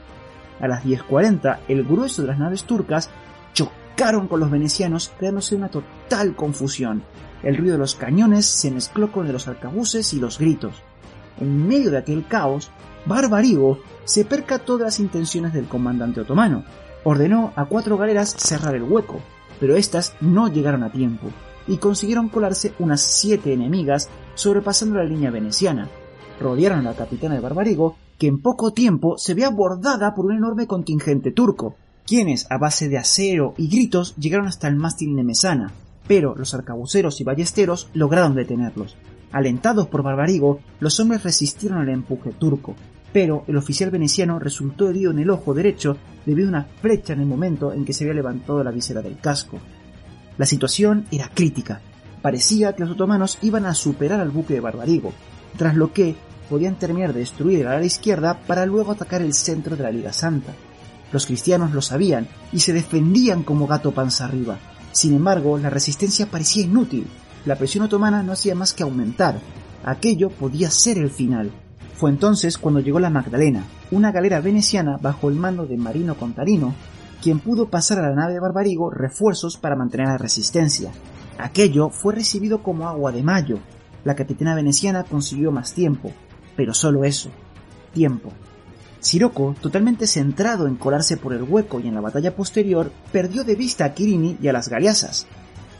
A 0.59 0.67
las 0.67 0.83
10.40 0.83 1.59
el 1.67 1.83
grueso 1.83 2.21
de 2.21 2.27
las 2.27 2.39
naves 2.39 2.65
turcas 2.65 3.09
chocaron 3.53 4.27
con 4.27 4.39
los 4.39 4.51
venecianos 4.51 5.11
creándose 5.17 5.55
una 5.55 5.69
total 5.69 6.35
confusión. 6.35 7.03
El 7.43 7.57
ruido 7.57 7.73
de 7.73 7.79
los 7.79 7.95
cañones 7.95 8.45
se 8.45 8.71
mezcló 8.71 9.11
con 9.11 9.23
el 9.23 9.27
de 9.27 9.33
los 9.33 9.47
arcabuces 9.47 10.13
y 10.13 10.19
los 10.19 10.37
gritos. 10.37 10.75
En 11.39 11.67
medio 11.67 11.91
de 11.91 11.97
aquel 11.97 12.27
caos, 12.27 12.69
Barbarigo 13.05 13.79
se 14.05 14.25
percató 14.25 14.77
de 14.77 14.85
las 14.85 14.99
intenciones 14.99 15.53
del 15.53 15.67
comandante 15.67 16.21
otomano. 16.21 16.63
Ordenó 17.03 17.51
a 17.55 17.65
cuatro 17.65 17.97
galeras 17.97 18.35
cerrar 18.37 18.75
el 18.75 18.83
hueco, 18.83 19.19
pero 19.59 19.75
éstas 19.75 20.13
no 20.21 20.47
llegaron 20.47 20.83
a 20.83 20.91
tiempo 20.91 21.27
y 21.67 21.77
consiguieron 21.77 22.29
colarse 22.29 22.73
unas 22.79 23.01
siete 23.01 23.53
enemigas 23.53 24.09
sobrepasando 24.35 24.97
la 24.97 25.03
línea 25.03 25.31
veneciana. 25.31 25.89
Rodearon 26.39 26.79
a 26.79 26.91
la 26.91 26.95
capitana 26.95 27.35
de 27.35 27.41
Barbarigo, 27.41 27.97
que 28.17 28.27
en 28.27 28.41
poco 28.41 28.71
tiempo 28.71 29.17
se 29.17 29.33
ve 29.33 29.45
abordada 29.45 30.13
por 30.13 30.25
un 30.25 30.35
enorme 30.35 30.67
contingente 30.67 31.31
turco, 31.31 31.75
quienes, 32.11 32.45
a 32.49 32.57
base 32.57 32.89
de 32.89 32.97
acero 32.97 33.53
y 33.55 33.69
gritos, 33.69 34.17
llegaron 34.17 34.45
hasta 34.45 34.67
el 34.67 34.75
mástil 34.75 35.15
Nemesana, 35.15 35.71
pero 36.09 36.35
los 36.35 36.53
arcabuceros 36.53 37.21
y 37.21 37.23
ballesteros 37.23 37.87
lograron 37.93 38.35
detenerlos. 38.35 38.97
Alentados 39.31 39.87
por 39.87 40.03
Barbarigo, 40.03 40.59
los 40.81 40.99
hombres 40.99 41.23
resistieron 41.23 41.77
al 41.77 41.87
empuje 41.87 42.31
turco, 42.31 42.75
pero 43.13 43.45
el 43.47 43.55
oficial 43.55 43.91
veneciano 43.91 44.39
resultó 44.39 44.89
herido 44.89 45.11
en 45.11 45.19
el 45.19 45.29
ojo 45.29 45.53
derecho 45.53 45.95
debido 46.25 46.47
a 46.47 46.49
una 46.49 46.67
flecha 46.81 47.13
en 47.13 47.21
el 47.21 47.27
momento 47.27 47.71
en 47.71 47.85
que 47.85 47.93
se 47.93 48.03
había 48.03 48.15
levantado 48.15 48.61
la 48.61 48.71
visera 48.71 49.01
del 49.01 49.17
casco. 49.17 49.59
La 50.37 50.45
situación 50.45 51.05
era 51.11 51.31
crítica. 51.33 51.79
Parecía 52.21 52.73
que 52.73 52.83
los 52.83 52.91
otomanos 52.91 53.37
iban 53.41 53.65
a 53.65 53.73
superar 53.73 54.19
al 54.19 54.31
buque 54.31 54.55
de 54.55 54.59
Barbarigo, 54.59 55.13
tras 55.57 55.77
lo 55.77 55.93
que 55.93 56.17
podían 56.49 56.75
terminar 56.75 57.13
de 57.13 57.21
destruir 57.21 57.61
el 57.61 57.67
ala 57.67 57.85
izquierda 57.85 58.37
para 58.47 58.65
luego 58.65 58.91
atacar 58.91 59.21
el 59.21 59.33
centro 59.33 59.77
de 59.77 59.83
la 59.83 59.91
Liga 59.91 60.11
Santa. 60.11 60.51
Los 61.11 61.25
cristianos 61.25 61.71
lo 61.71 61.81
sabían 61.81 62.27
y 62.51 62.59
se 62.59 62.73
defendían 62.73 63.43
como 63.43 63.67
gato 63.67 63.91
panza 63.91 64.25
arriba. 64.25 64.59
Sin 64.91 65.13
embargo, 65.13 65.57
la 65.57 65.69
resistencia 65.69 66.25
parecía 66.25 66.63
inútil. 66.63 67.07
La 67.45 67.55
presión 67.55 67.85
otomana 67.85 68.23
no 68.23 68.33
hacía 68.33 68.55
más 68.55 68.73
que 68.73 68.83
aumentar. 68.83 69.39
Aquello 69.83 70.29
podía 70.29 70.69
ser 70.69 70.97
el 70.97 71.09
final. 71.09 71.51
Fue 71.95 72.09
entonces 72.09 72.57
cuando 72.57 72.79
llegó 72.79 72.99
la 72.99 73.09
Magdalena, 73.09 73.65
una 73.91 74.11
galera 74.11 74.41
veneciana 74.41 74.97
bajo 75.01 75.29
el 75.29 75.35
mando 75.35 75.65
de 75.65 75.77
Marino 75.77 76.15
Contarino, 76.15 76.73
quien 77.21 77.39
pudo 77.39 77.69
pasar 77.69 77.99
a 77.99 78.09
la 78.09 78.15
nave 78.15 78.33
de 78.33 78.39
Barbarigo 78.39 78.89
refuerzos 78.89 79.57
para 79.57 79.75
mantener 79.75 80.07
la 80.07 80.17
resistencia. 80.17 80.91
Aquello 81.37 81.89
fue 81.89 82.15
recibido 82.15 82.63
como 82.63 82.87
agua 82.87 83.11
de 83.11 83.23
mayo. 83.23 83.59
La 84.03 84.15
capitana 84.15 84.55
veneciana 84.55 85.03
consiguió 85.03 85.51
más 85.51 85.73
tiempo, 85.73 86.11
pero 86.55 86.73
solo 86.73 87.03
eso, 87.03 87.29
tiempo. 87.93 88.31
Siroco, 89.01 89.55
totalmente 89.59 90.05
centrado 90.05 90.67
en 90.67 90.75
colarse 90.75 91.17
por 91.17 91.33
el 91.33 91.41
hueco 91.41 91.79
y 91.79 91.87
en 91.87 91.95
la 91.95 92.01
batalla 92.01 92.35
posterior, 92.35 92.91
perdió 93.11 93.43
de 93.43 93.55
vista 93.55 93.83
a 93.83 93.93
Kirini 93.95 94.37
y 94.39 94.47
a 94.47 94.53
las 94.53 94.69
galeasas. 94.69 95.25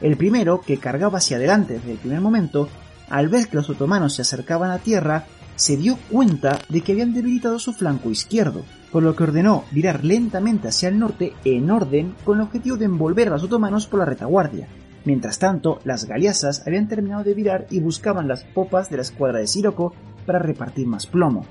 El 0.01 0.17
primero, 0.17 0.62
que 0.62 0.77
cargaba 0.77 1.19
hacia 1.19 1.38
adelante 1.38 1.75
desde 1.75 1.91
el 1.91 1.97
primer 1.99 2.19
momento, 2.19 2.67
al 3.10 3.29
ver 3.29 3.47
que 3.47 3.57
los 3.57 3.69
otomanos 3.69 4.15
se 4.15 4.23
acercaban 4.23 4.71
a 4.71 4.79
tierra, 4.79 5.25
se 5.55 5.77
dio 5.77 5.97
cuenta 6.10 6.60
de 6.69 6.81
que 6.81 6.93
habían 6.93 7.13
debilitado 7.13 7.60
su 7.60 7.73
flanco 7.73 8.10
izquierdo, 8.10 8.63
por 8.91 9.03
lo 9.03 9.15
que 9.15 9.23
ordenó 9.23 9.65
virar 9.69 10.03
lentamente 10.03 10.67
hacia 10.67 10.89
el 10.89 10.97
norte 10.97 11.34
en 11.45 11.69
orden 11.69 12.15
con 12.25 12.39
el 12.39 12.43
objetivo 12.43 12.77
de 12.77 12.86
envolver 12.86 13.27
a 13.27 13.31
los 13.31 13.43
otomanos 13.43 13.86
por 13.86 13.99
la 13.99 14.05
retaguardia. 14.05 14.67
Mientras 15.05 15.38
tanto, 15.38 15.79
las 15.84 16.05
galeasas 16.05 16.63
habían 16.65 16.88
terminado 16.88 17.23
de 17.23 17.36
virar 17.36 17.67
y 17.69 17.79
buscaban 17.79 18.27
las 18.27 18.43
popas 18.43 18.89
de 18.89 18.95
la 18.95 19.03
escuadra 19.03 19.38
de 19.38 19.47
Siroco 19.47 19.93
para 20.25 20.39
repartir 20.39 20.88
más 20.88 21.05
plomo. 21.05 21.45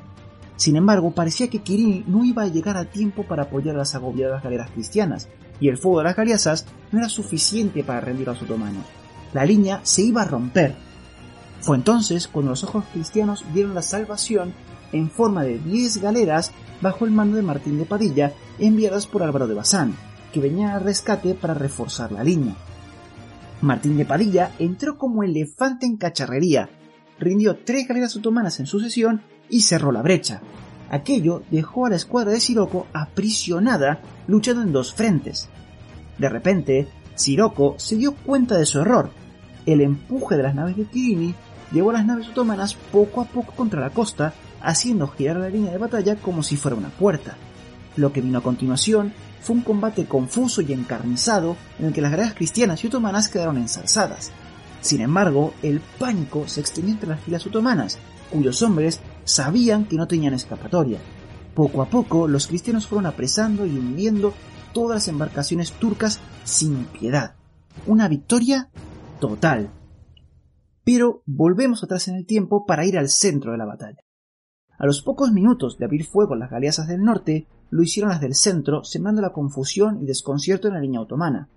Sin 0.61 0.77
embargo, 0.77 1.12
parecía 1.12 1.49
que 1.49 1.62
Kirini 1.62 2.05
no 2.07 2.23
iba 2.23 2.42
a 2.42 2.49
llegar 2.49 2.77
a 2.77 2.85
tiempo 2.85 3.23
para 3.23 3.44
apoyar 3.44 3.77
a 3.77 3.79
las 3.79 3.94
agobiadas 3.94 4.42
galeras 4.42 4.70
cristianas, 4.70 5.27
y 5.59 5.68
el 5.68 5.79
fuego 5.79 6.01
de 6.01 6.05
las 6.05 6.16
galeasas 6.16 6.66
no 6.92 6.99
era 6.99 7.09
suficiente 7.09 7.83
para 7.83 8.03
rendir 8.03 8.29
a 8.29 8.33
los 8.33 8.42
otomanos. 8.42 8.85
La 9.33 9.46
línea 9.46 9.81
se 9.85 10.03
iba 10.03 10.20
a 10.20 10.27
romper. 10.27 10.75
Fue 11.62 11.79
entonces 11.79 12.29
cuando 12.29 12.51
los 12.51 12.62
ojos 12.62 12.85
cristianos 12.92 13.42
vieron 13.55 13.75
la 13.75 13.81
salvación 13.81 14.53
en 14.92 15.09
forma 15.09 15.44
de 15.44 15.59
10 15.61 16.03
galeras 16.03 16.53
bajo 16.83 17.07
el 17.07 17.11
mando 17.11 17.37
de 17.37 17.42
Martín 17.42 17.79
de 17.79 17.87
Padilla, 17.87 18.35
enviadas 18.59 19.07
por 19.07 19.23
Álvaro 19.23 19.46
de 19.46 19.55
Bazán, 19.55 19.96
que 20.31 20.40
venía 20.40 20.75
al 20.75 20.85
rescate 20.85 21.33
para 21.33 21.55
reforzar 21.55 22.12
la 22.12 22.23
línea. 22.23 22.55
Martín 23.62 23.96
de 23.96 24.05
Padilla 24.05 24.51
entró 24.59 24.99
como 24.99 25.23
elefante 25.23 25.87
en 25.87 25.96
cacharrería, 25.96 26.68
rindió 27.18 27.57
tres 27.57 27.88
galeras 27.88 28.14
otomanas 28.14 28.61
en 28.61 28.66
sucesión 28.66 29.23
y 29.50 29.62
cerró 29.62 29.92
la 29.92 30.02
brecha. 30.02 30.40
Aquello 30.90 31.42
dejó 31.50 31.86
a 31.86 31.90
la 31.90 31.96
escuadra 31.96 32.32
de 32.32 32.40
Siroco 32.40 32.86
aprisionada, 32.92 34.00
luchando 34.26 34.62
en 34.62 34.72
dos 34.72 34.94
frentes. 34.94 35.48
De 36.18 36.28
repente, 36.28 36.88
Siroco 37.14 37.74
se 37.78 37.96
dio 37.96 38.14
cuenta 38.14 38.56
de 38.56 38.66
su 38.66 38.80
error. 38.80 39.10
El 39.66 39.80
empuje 39.80 40.36
de 40.36 40.42
las 40.42 40.54
naves 40.54 40.76
de 40.76 40.84
Kirini 40.84 41.34
llevó 41.72 41.90
a 41.90 41.94
las 41.94 42.06
naves 42.06 42.28
otomanas 42.28 42.74
poco 42.74 43.20
a 43.20 43.24
poco 43.24 43.52
contra 43.52 43.80
la 43.80 43.90
costa, 43.90 44.34
haciendo 44.62 45.08
girar 45.08 45.36
la 45.36 45.48
línea 45.48 45.70
de 45.70 45.78
batalla 45.78 46.16
como 46.16 46.42
si 46.42 46.56
fuera 46.56 46.76
una 46.76 46.88
puerta. 46.88 47.36
Lo 47.96 48.12
que 48.12 48.20
vino 48.20 48.38
a 48.38 48.42
continuación 48.42 49.12
fue 49.40 49.56
un 49.56 49.62
combate 49.62 50.06
confuso 50.06 50.60
y 50.60 50.72
encarnizado 50.72 51.56
en 51.78 51.86
el 51.86 51.92
que 51.92 52.00
las 52.00 52.10
galeras 52.10 52.34
cristianas 52.34 52.82
y 52.82 52.88
otomanas 52.88 53.28
quedaron 53.28 53.56
ensalzadas. 53.56 54.32
Sin 54.80 55.00
embargo, 55.00 55.54
el 55.62 55.80
pánico 55.98 56.48
se 56.48 56.60
extendió 56.60 56.94
entre 56.94 57.10
las 57.10 57.20
filas 57.20 57.46
otomanas, 57.46 57.98
cuyos 58.30 58.62
hombres 58.62 59.00
sabían 59.24 59.85
que 59.85 59.96
no 59.96 60.06
tenían 60.06 60.35
escapatoria. 60.35 60.98
Poco 61.54 61.83
a 61.83 61.87
poco 61.87 62.28
los 62.28 62.46
cristianos 62.46 62.87
fueron 62.87 63.06
apresando 63.06 63.66
y 63.66 63.70
hundiendo 63.70 64.33
todas 64.72 64.96
las 64.96 65.09
embarcaciones 65.09 65.72
turcas 65.72 66.20
sin 66.44 66.85
piedad. 66.87 67.35
Una 67.87 68.09
victoria 68.09 68.70
total. 69.20 69.70
Pero 70.85 71.22
volvemos 71.26 71.83
atrás 71.85 72.09
en 72.09 72.16
el 72.16 72.26
tiempo 72.26 72.66
para 72.66 72.87
ir 72.87 72.98
al 72.98 73.09
centro 73.09 73.52
de 73.52 73.59
la 73.59 73.66
batalla. 73.66 74.02
A 74.78 74.87
los 74.87 75.02
pocos 75.02 75.30
minutos 75.30 75.76
de 75.76 75.85
abrir 75.85 76.06
fuego 76.06 76.35
las 76.35 76.50
galeasas 76.50 76.88
del 76.88 77.02
norte, 77.02 77.46
lo 77.68 77.83
hicieron 77.83 78.11
las 78.11 78.20
del 78.20 78.35
centro, 78.35 78.83
sembrando 78.83 79.20
la 79.20 79.33
confusión 79.33 80.02
y 80.02 80.06
desconcierto 80.06 80.68
en 80.68 80.74
la 80.74 80.80
línea 80.80 81.02
otomana. 81.02 81.48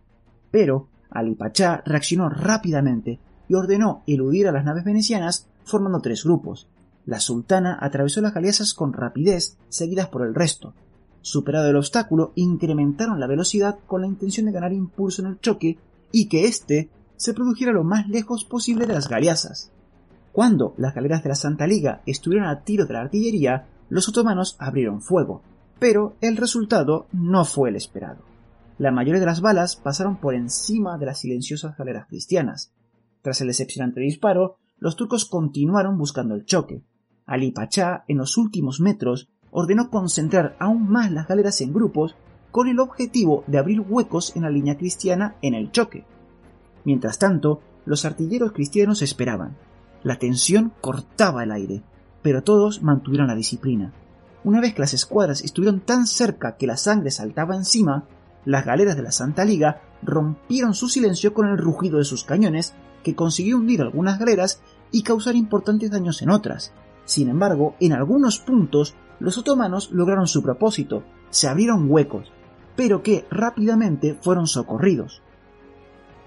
Pero 0.51 0.89
Ali 1.09 1.35
Pachá 1.35 1.81
reaccionó 1.85 2.29
rápidamente 2.29 3.19
y 3.47 3.55
ordenó 3.55 4.03
eludir 4.07 4.47
a 4.47 4.51
las 4.51 4.65
naves 4.65 4.83
venecianas 4.83 5.47
formando 5.63 6.01
tres 6.01 6.23
grupos, 6.23 6.67
la 7.05 7.19
sultana 7.19 7.77
atravesó 7.81 8.21
las 8.21 8.33
galeasas 8.33 8.73
con 8.73 8.93
rapidez, 8.93 9.57
seguidas 9.69 10.07
por 10.07 10.25
el 10.25 10.33
resto. 10.33 10.73
Superado 11.21 11.69
el 11.69 11.75
obstáculo, 11.75 12.31
incrementaron 12.35 13.19
la 13.19 13.27
velocidad 13.27 13.79
con 13.87 14.01
la 14.01 14.07
intención 14.07 14.45
de 14.45 14.51
ganar 14.51 14.73
impulso 14.73 15.21
en 15.21 15.29
el 15.29 15.39
choque 15.39 15.77
y 16.11 16.27
que 16.27 16.45
éste 16.45 16.89
se 17.15 17.33
produjera 17.33 17.71
lo 17.71 17.83
más 17.83 18.07
lejos 18.07 18.45
posible 18.45 18.85
de 18.85 18.93
las 18.93 19.07
galeasas. 19.07 19.71
Cuando 20.31 20.73
las 20.77 20.93
galeras 20.95 21.23
de 21.23 21.29
la 21.29 21.35
Santa 21.35 21.67
Liga 21.67 22.01
estuvieron 22.05 22.47
a 22.47 22.63
tiro 22.63 22.85
de 22.85 22.93
la 22.93 23.01
artillería, 23.01 23.67
los 23.89 24.09
otomanos 24.09 24.55
abrieron 24.59 25.01
fuego, 25.01 25.43
pero 25.79 26.15
el 26.21 26.37
resultado 26.37 27.07
no 27.11 27.45
fue 27.45 27.69
el 27.69 27.75
esperado. 27.75 28.23
La 28.77 28.91
mayoría 28.91 29.19
de 29.19 29.27
las 29.27 29.41
balas 29.41 29.75
pasaron 29.75 30.17
por 30.17 30.33
encima 30.33 30.97
de 30.97 31.05
las 31.05 31.19
silenciosas 31.19 31.77
galeras 31.77 32.07
cristianas. 32.07 32.73
Tras 33.21 33.41
el 33.41 33.47
decepcionante 33.47 34.01
disparo, 34.01 34.57
los 34.79 34.95
turcos 34.95 35.25
continuaron 35.25 35.97
buscando 35.97 36.35
el 36.35 36.45
choque, 36.45 36.83
Ali 37.25 37.51
Pachá, 37.51 38.03
en 38.07 38.17
los 38.17 38.37
últimos 38.37 38.79
metros, 38.79 39.29
ordenó 39.51 39.89
concentrar 39.89 40.55
aún 40.59 40.89
más 40.89 41.11
las 41.11 41.27
galeras 41.27 41.61
en 41.61 41.73
grupos 41.73 42.15
con 42.51 42.67
el 42.67 42.79
objetivo 42.79 43.43
de 43.47 43.57
abrir 43.57 43.81
huecos 43.81 44.35
en 44.35 44.43
la 44.43 44.49
línea 44.49 44.77
cristiana 44.77 45.35
en 45.41 45.53
el 45.53 45.71
choque. 45.71 46.05
Mientras 46.85 47.19
tanto, 47.19 47.61
los 47.85 48.05
artilleros 48.05 48.51
cristianos 48.51 49.01
esperaban. 49.01 49.57
La 50.03 50.17
tensión 50.17 50.73
cortaba 50.81 51.43
el 51.43 51.51
aire, 51.51 51.81
pero 52.21 52.43
todos 52.43 52.83
mantuvieron 52.83 53.27
la 53.27 53.35
disciplina. 53.35 53.93
Una 54.43 54.59
vez 54.59 54.73
que 54.73 54.81
las 54.81 54.93
escuadras 54.93 55.41
estuvieron 55.41 55.79
tan 55.79 56.05
cerca 56.05 56.57
que 56.57 56.67
la 56.67 56.77
sangre 56.77 57.11
saltaba 57.11 57.55
encima, 57.55 58.05
las 58.45 58.65
galeras 58.65 58.97
de 58.97 59.03
la 59.03 59.11
Santa 59.11 59.45
Liga 59.45 59.81
rompieron 60.01 60.73
su 60.73 60.89
silencio 60.89 61.33
con 61.33 61.47
el 61.47 61.57
rugido 61.57 61.97
de 61.97 62.03
sus 62.03 62.23
cañones, 62.23 62.73
que 63.03 63.15
consiguió 63.15 63.57
hundir 63.57 63.81
algunas 63.81 64.19
galeras 64.19 64.61
y 64.91 65.03
causar 65.03 65.35
importantes 65.35 65.91
daños 65.91 66.21
en 66.21 66.29
otras. 66.29 66.73
Sin 67.05 67.29
embargo, 67.29 67.75
en 67.79 67.93
algunos 67.93 68.39
puntos 68.39 68.95
los 69.19 69.37
otomanos 69.37 69.91
lograron 69.91 70.27
su 70.27 70.41
propósito, 70.41 71.03
se 71.29 71.47
abrieron 71.47 71.89
huecos, 71.89 72.31
pero 72.75 73.03
que 73.03 73.25
rápidamente 73.29 74.17
fueron 74.21 74.47
socorridos. 74.47 75.21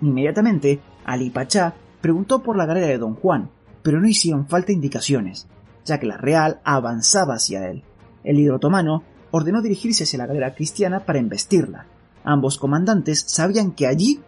Inmediatamente, 0.01 0.81
Ali 1.05 1.31
Pachá 1.31 1.75
preguntó 2.01 2.43
por 2.43 2.57
la 2.57 2.67
galera 2.67 2.87
de 2.87 2.99
Don 2.99 3.15
Juan, 3.15 3.51
pero 3.83 4.01
no 4.01 4.09
hicieron 4.09 4.47
falta 4.47 4.73
indicaciones, 4.73 5.49
ya 5.85 5.99
que 5.99 6.07
la 6.07 6.17
Real 6.17 6.61
avanzaba 6.65 7.35
hacia 7.35 7.69
él. 7.69 7.85
El 8.25 8.37
líder 8.37 8.53
otomano 8.53 9.03
ordenó 9.31 9.63
dirigirse 9.63 10.05
hacia 10.05 10.19
la 10.19 10.27
galera 10.27 10.55
cristiana 10.55 11.01
para 11.01 11.19
embestirla. 11.19 11.87
Ambos 12.25 12.59
comandantes 12.59 13.25
sabían 13.27 13.73
que 13.73 13.87
allí 13.87 14.21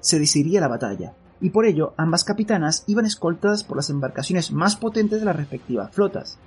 se 0.00 0.18
decidiría 0.18 0.60
la 0.60 0.68
batalla, 0.68 1.14
y 1.42 1.50
por 1.50 1.66
ello 1.66 1.92
ambas 1.98 2.24
capitanas 2.24 2.84
iban 2.86 3.04
escoltadas 3.04 3.64
por 3.64 3.76
las 3.76 3.90
embarcaciones 3.90 4.52
más 4.52 4.76
potentes 4.76 5.18
de 5.18 5.26
las 5.26 5.36
respectivas 5.36 5.92
flotas. 5.92 6.38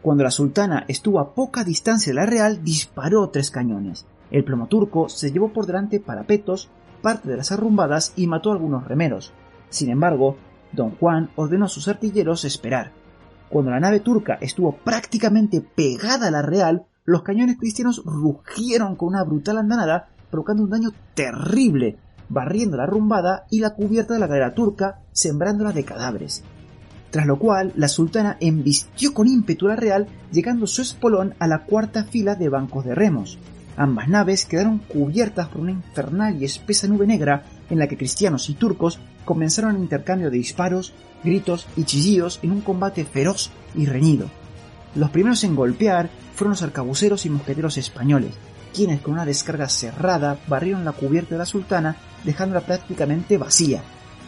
Cuando 0.00 0.22
la 0.22 0.30
sultana 0.30 0.84
estuvo 0.86 1.18
a 1.18 1.34
poca 1.34 1.64
distancia 1.64 2.10
de 2.10 2.14
la 2.14 2.26
Real, 2.26 2.62
disparó 2.62 3.28
tres 3.30 3.50
cañones. 3.50 4.06
El 4.30 4.44
plomo 4.44 4.68
turco 4.68 5.08
se 5.08 5.32
llevó 5.32 5.52
por 5.52 5.66
delante 5.66 5.98
parapetos, 5.98 6.70
parte 7.02 7.28
de 7.28 7.36
las 7.36 7.52
arrumbadas 7.52 8.12
y 8.16 8.26
mató 8.26 8.50
a 8.50 8.54
algunos 8.54 8.86
remeros. 8.86 9.32
Sin 9.70 9.90
embargo, 9.90 10.36
don 10.72 10.92
Juan 10.92 11.30
ordenó 11.36 11.66
a 11.66 11.68
sus 11.68 11.88
artilleros 11.88 12.44
esperar. 12.44 12.92
Cuando 13.48 13.70
la 13.70 13.80
nave 13.80 14.00
turca 14.00 14.38
estuvo 14.40 14.76
prácticamente 14.76 15.60
pegada 15.60 16.28
a 16.28 16.30
la 16.30 16.42
real, 16.42 16.86
los 17.04 17.22
cañones 17.22 17.58
cristianos 17.58 18.02
rugieron 18.04 18.96
con 18.96 19.08
una 19.08 19.24
brutal 19.24 19.58
andanada, 19.58 20.08
provocando 20.30 20.62
un 20.62 20.70
daño 20.70 20.90
terrible, 21.14 21.98
barriendo 22.28 22.76
la 22.76 22.86
rumbada 22.86 23.46
y 23.50 23.60
la 23.60 23.74
cubierta 23.74 24.14
de 24.14 24.20
la 24.20 24.26
galera 24.26 24.54
turca, 24.54 25.00
sembrándola 25.12 25.72
de 25.72 25.84
cadáveres. 25.84 26.42
Tras 27.10 27.26
lo 27.26 27.38
cual, 27.38 27.72
la 27.76 27.86
sultana 27.86 28.36
embistió 28.40 29.14
con 29.14 29.28
ímpetu 29.28 29.68
la 29.68 29.76
real, 29.76 30.08
llegando 30.32 30.66
su 30.66 30.82
espolón 30.82 31.34
a 31.38 31.46
la 31.46 31.64
cuarta 31.64 32.04
fila 32.04 32.34
de 32.34 32.48
bancos 32.48 32.84
de 32.84 32.94
remos. 32.94 33.38
Ambas 33.76 34.08
naves 34.08 34.46
quedaron 34.46 34.78
cubiertas 34.78 35.48
por 35.48 35.60
una 35.60 35.70
infernal 35.70 36.40
y 36.40 36.44
espesa 36.44 36.88
nube 36.88 37.06
negra 37.06 37.44
en 37.70 37.78
la 37.78 37.86
que 37.86 37.96
cristianos 37.96 38.50
y 38.50 38.54
turcos 38.54 38.98
comenzaron 39.24 39.76
un 39.76 39.82
intercambio 39.82 40.30
de 40.30 40.38
disparos, 40.38 40.92
gritos 41.22 41.66
y 41.76 41.84
chillidos 41.84 42.40
en 42.42 42.50
un 42.50 42.60
combate 42.60 43.04
feroz 43.04 43.50
y 43.74 43.86
reñido. 43.86 44.28
Los 44.94 45.10
primeros 45.10 45.44
en 45.44 45.56
golpear 45.56 46.10
fueron 46.34 46.52
los 46.52 46.62
arcabuceros 46.62 47.26
y 47.26 47.30
mosqueteros 47.30 47.78
españoles, 47.78 48.32
quienes 48.74 49.00
con 49.00 49.14
una 49.14 49.24
descarga 49.24 49.68
cerrada 49.68 50.38
barrieron 50.48 50.84
la 50.84 50.92
cubierta 50.92 51.36
de 51.36 51.38
la 51.38 51.46
sultana 51.46 51.96
dejándola 52.24 52.62
prácticamente 52.62 53.38
vacía, 53.38 53.82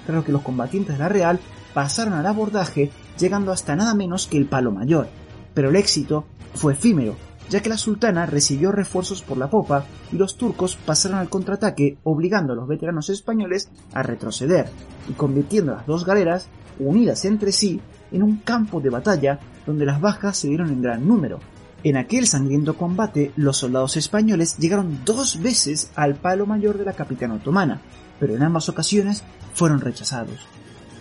claro 0.04 0.24
que 0.24 0.32
los 0.32 0.42
combatientes 0.42 0.96
de 0.96 1.02
la 1.02 1.08
Real 1.08 1.40
pasaron 1.74 2.14
al 2.14 2.26
abordaje 2.26 2.90
llegando 3.18 3.52
hasta 3.52 3.76
nada 3.76 3.94
menos 3.94 4.26
que 4.26 4.38
el 4.38 4.46
palo 4.46 4.72
mayor, 4.72 5.08
pero 5.54 5.70
el 5.70 5.76
éxito 5.76 6.24
fue 6.54 6.72
efímero, 6.72 7.16
ya 7.48 7.60
que 7.60 7.68
la 7.68 7.78
sultana 7.78 8.26
recibió 8.26 8.72
refuerzos 8.72 9.22
por 9.22 9.38
la 9.38 9.50
popa 9.50 9.84
y 10.12 10.16
los 10.16 10.36
turcos 10.36 10.76
pasaron 10.76 11.18
al 11.18 11.28
contraataque 11.28 11.98
obligando 12.02 12.52
a 12.52 12.56
los 12.56 12.68
veteranos 12.68 13.10
españoles 13.10 13.70
a 13.92 14.02
retroceder 14.02 14.68
y 15.08 15.12
convirtiendo 15.12 15.72
las 15.72 15.86
dos 15.86 16.04
galeras 16.04 16.48
unidas 16.78 17.24
entre 17.24 17.52
sí 17.52 17.80
en 18.12 18.22
un 18.22 18.38
campo 18.38 18.80
de 18.80 18.90
batalla 18.90 19.38
donde 19.66 19.86
las 19.86 20.00
bajas 20.00 20.36
se 20.36 20.48
dieron 20.48 20.70
en 20.70 20.82
gran 20.82 21.06
número. 21.06 21.40
En 21.86 21.96
aquel 21.96 22.26
sangriento 22.26 22.76
combate, 22.76 23.30
los 23.36 23.58
soldados 23.58 23.96
españoles 23.96 24.56
llegaron 24.58 25.02
dos 25.04 25.40
veces 25.40 25.92
al 25.94 26.16
palo 26.16 26.44
mayor 26.44 26.78
de 26.78 26.84
la 26.84 26.94
capitana 26.94 27.34
otomana, 27.34 27.80
pero 28.18 28.34
en 28.34 28.42
ambas 28.42 28.68
ocasiones 28.68 29.22
fueron 29.54 29.80
rechazados. 29.80 30.40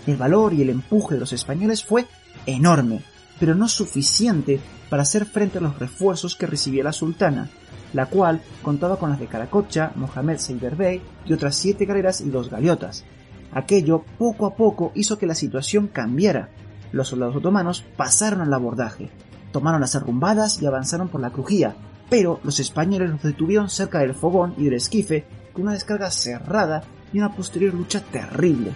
El 0.05 0.15
valor 0.15 0.53
y 0.53 0.61
el 0.61 0.69
empuje 0.69 1.15
de 1.15 1.19
los 1.19 1.33
españoles 1.33 1.83
fue 1.83 2.05
enorme, 2.45 3.01
pero 3.39 3.55
no 3.55 3.67
suficiente 3.67 4.59
para 4.87 5.01
hacer 5.01 5.25
frente 5.25 5.57
a 5.57 5.61
los 5.61 5.79
refuerzos 5.79 6.35
que 6.35 6.45
recibía 6.45 6.83
la 6.83 6.93
sultana, 6.93 7.49
la 7.93 8.05
cual 8.05 8.43
contaba 8.61 8.99
con 8.99 9.09
las 9.09 9.19
de 9.19 9.25
Caracocha, 9.25 9.91
Mohamed 9.95 10.37
Seyder 10.37 10.75
Bey 10.75 11.01
y 11.25 11.33
otras 11.33 11.55
siete 11.55 11.85
galeras 11.85 12.21
y 12.21 12.29
dos 12.29 12.51
galiotas. 12.51 13.05
Aquello 13.51 14.05
poco 14.19 14.45
a 14.45 14.53
poco 14.53 14.91
hizo 14.93 15.17
que 15.17 15.25
la 15.25 15.33
situación 15.33 15.87
cambiara. 15.87 16.49
Los 16.91 17.07
soldados 17.07 17.37
otomanos 17.37 17.83
pasaron 17.97 18.41
al 18.41 18.53
abordaje, 18.53 19.09
tomaron 19.55 19.79
las 19.79 19.95
arrumbadas 19.95 20.61
y 20.61 20.65
avanzaron 20.65 21.07
por 21.07 21.21
la 21.21 21.29
crujía, 21.29 21.77
pero 22.09 22.41
los 22.43 22.59
españoles 22.59 23.09
los 23.09 23.23
detuvieron 23.23 23.69
cerca 23.69 23.99
del 23.99 24.13
fogón 24.13 24.53
y 24.57 24.65
del 24.65 24.73
esquife 24.73 25.25
con 25.53 25.61
una 25.63 25.71
descarga 25.71 26.11
cerrada 26.11 26.83
y 27.13 27.19
una 27.19 27.33
posterior 27.33 27.73
lucha 27.73 28.01
terrible. 28.01 28.73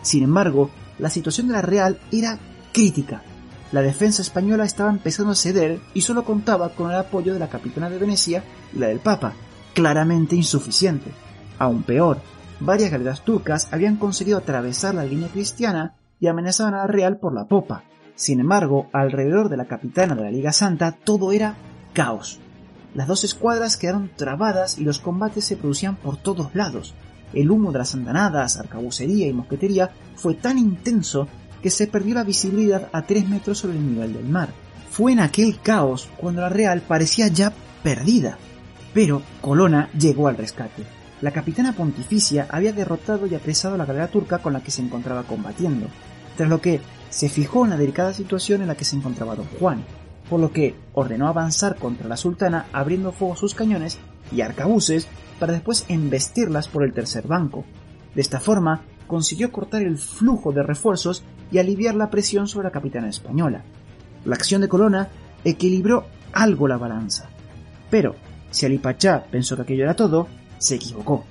Sin 0.00 0.22
embargo, 0.22 0.70
la 0.98 1.10
situación 1.10 1.48
de 1.48 1.52
la 1.52 1.60
Real 1.60 2.00
era 2.10 2.38
crítica. 2.72 3.20
La 3.70 3.82
defensa 3.82 4.22
española 4.22 4.64
estaba 4.64 4.88
empezando 4.88 5.32
a 5.32 5.34
ceder 5.34 5.78
y 5.92 6.00
solo 6.00 6.24
contaba 6.24 6.70
con 6.70 6.90
el 6.90 6.96
apoyo 6.96 7.34
de 7.34 7.40
la 7.40 7.50
capitana 7.50 7.90
de 7.90 7.98
Venecia 7.98 8.42
y 8.72 8.78
la 8.78 8.86
del 8.86 9.00
Papa, 9.00 9.34
claramente 9.74 10.36
insuficiente. 10.36 11.10
Aún 11.58 11.82
peor, 11.82 12.16
varias 12.60 12.90
galeras 12.90 13.22
turcas 13.26 13.68
habían 13.74 13.96
conseguido 13.96 14.38
atravesar 14.38 14.94
la 14.94 15.04
línea 15.04 15.28
cristiana 15.28 15.96
y 16.18 16.28
amenazaban 16.28 16.72
a 16.72 16.78
la 16.78 16.86
Real 16.86 17.18
por 17.18 17.34
la 17.34 17.44
popa. 17.44 17.84
Sin 18.16 18.40
embargo, 18.40 18.88
alrededor 18.92 19.48
de 19.48 19.56
la 19.56 19.64
capitana 19.64 20.14
de 20.14 20.22
la 20.22 20.30
Liga 20.30 20.52
Santa 20.52 20.92
todo 20.92 21.32
era 21.32 21.56
caos. 21.92 22.38
Las 22.94 23.08
dos 23.08 23.24
escuadras 23.24 23.76
quedaron 23.76 24.10
trabadas 24.14 24.78
y 24.78 24.84
los 24.84 25.00
combates 25.00 25.44
se 25.44 25.56
producían 25.56 25.96
por 25.96 26.16
todos 26.16 26.54
lados. 26.54 26.94
El 27.32 27.50
humo 27.50 27.72
de 27.72 27.78
las 27.78 27.94
andanadas, 27.94 28.56
arcabucería 28.56 29.26
y 29.26 29.32
mosquetería 29.32 29.90
fue 30.14 30.34
tan 30.34 30.58
intenso 30.58 31.26
que 31.60 31.70
se 31.70 31.88
perdió 31.88 32.14
la 32.14 32.22
visibilidad 32.22 32.88
a 32.92 33.02
tres 33.02 33.28
metros 33.28 33.58
sobre 33.58 33.76
el 33.76 33.84
nivel 33.84 34.12
del 34.12 34.26
mar. 34.26 34.50
Fue 34.90 35.10
en 35.10 35.18
aquel 35.18 35.58
caos 35.60 36.08
cuando 36.16 36.42
la 36.42 36.48
Real 36.48 36.82
parecía 36.82 37.26
ya 37.26 37.52
perdida. 37.82 38.38
Pero 38.92 39.22
Colonna 39.40 39.90
llegó 39.98 40.28
al 40.28 40.36
rescate. 40.36 40.84
La 41.20 41.32
capitana 41.32 41.72
pontificia 41.72 42.46
había 42.48 42.72
derrotado 42.72 43.26
y 43.26 43.34
apresado 43.34 43.74
a 43.74 43.78
la 43.78 43.86
galera 43.86 44.06
turca 44.06 44.38
con 44.38 44.52
la 44.52 44.60
que 44.60 44.70
se 44.70 44.82
encontraba 44.82 45.24
combatiendo, 45.24 45.88
tras 46.36 46.48
lo 46.48 46.60
que 46.60 46.80
se 47.10 47.28
fijó 47.28 47.64
en 47.64 47.70
la 47.70 47.76
delicada 47.76 48.12
situación 48.12 48.62
en 48.62 48.68
la 48.68 48.74
que 48.74 48.84
se 48.84 48.96
encontraba 48.96 49.36
don 49.36 49.46
Juan, 49.58 49.84
por 50.28 50.40
lo 50.40 50.52
que 50.52 50.74
ordenó 50.94 51.28
avanzar 51.28 51.76
contra 51.76 52.08
la 52.08 52.16
sultana 52.16 52.66
abriendo 52.72 53.12
fuego 53.12 53.36
sus 53.36 53.54
cañones 53.54 53.98
y 54.32 54.40
arcabuces 54.40 55.06
para 55.38 55.52
después 55.52 55.84
embestirlas 55.88 56.68
por 56.68 56.84
el 56.84 56.92
tercer 56.92 57.26
banco. 57.26 57.64
De 58.14 58.20
esta 58.20 58.40
forma, 58.40 58.82
consiguió 59.06 59.52
cortar 59.52 59.82
el 59.82 59.98
flujo 59.98 60.52
de 60.52 60.62
refuerzos 60.62 61.24
y 61.50 61.58
aliviar 61.58 61.94
la 61.94 62.10
presión 62.10 62.48
sobre 62.48 62.68
la 62.68 62.72
capitana 62.72 63.08
española. 63.08 63.62
La 64.24 64.34
acción 64.34 64.60
de 64.60 64.68
Colonna 64.68 65.08
equilibró 65.44 66.06
algo 66.32 66.66
la 66.66 66.78
balanza. 66.78 67.28
Pero, 67.90 68.14
si 68.50 68.66
Ali 68.66 68.78
Pachá 68.78 69.24
pensó 69.30 69.56
que 69.56 69.62
aquello 69.62 69.84
era 69.84 69.94
todo, 69.94 70.26
se 70.58 70.76
equivocó. 70.76 71.24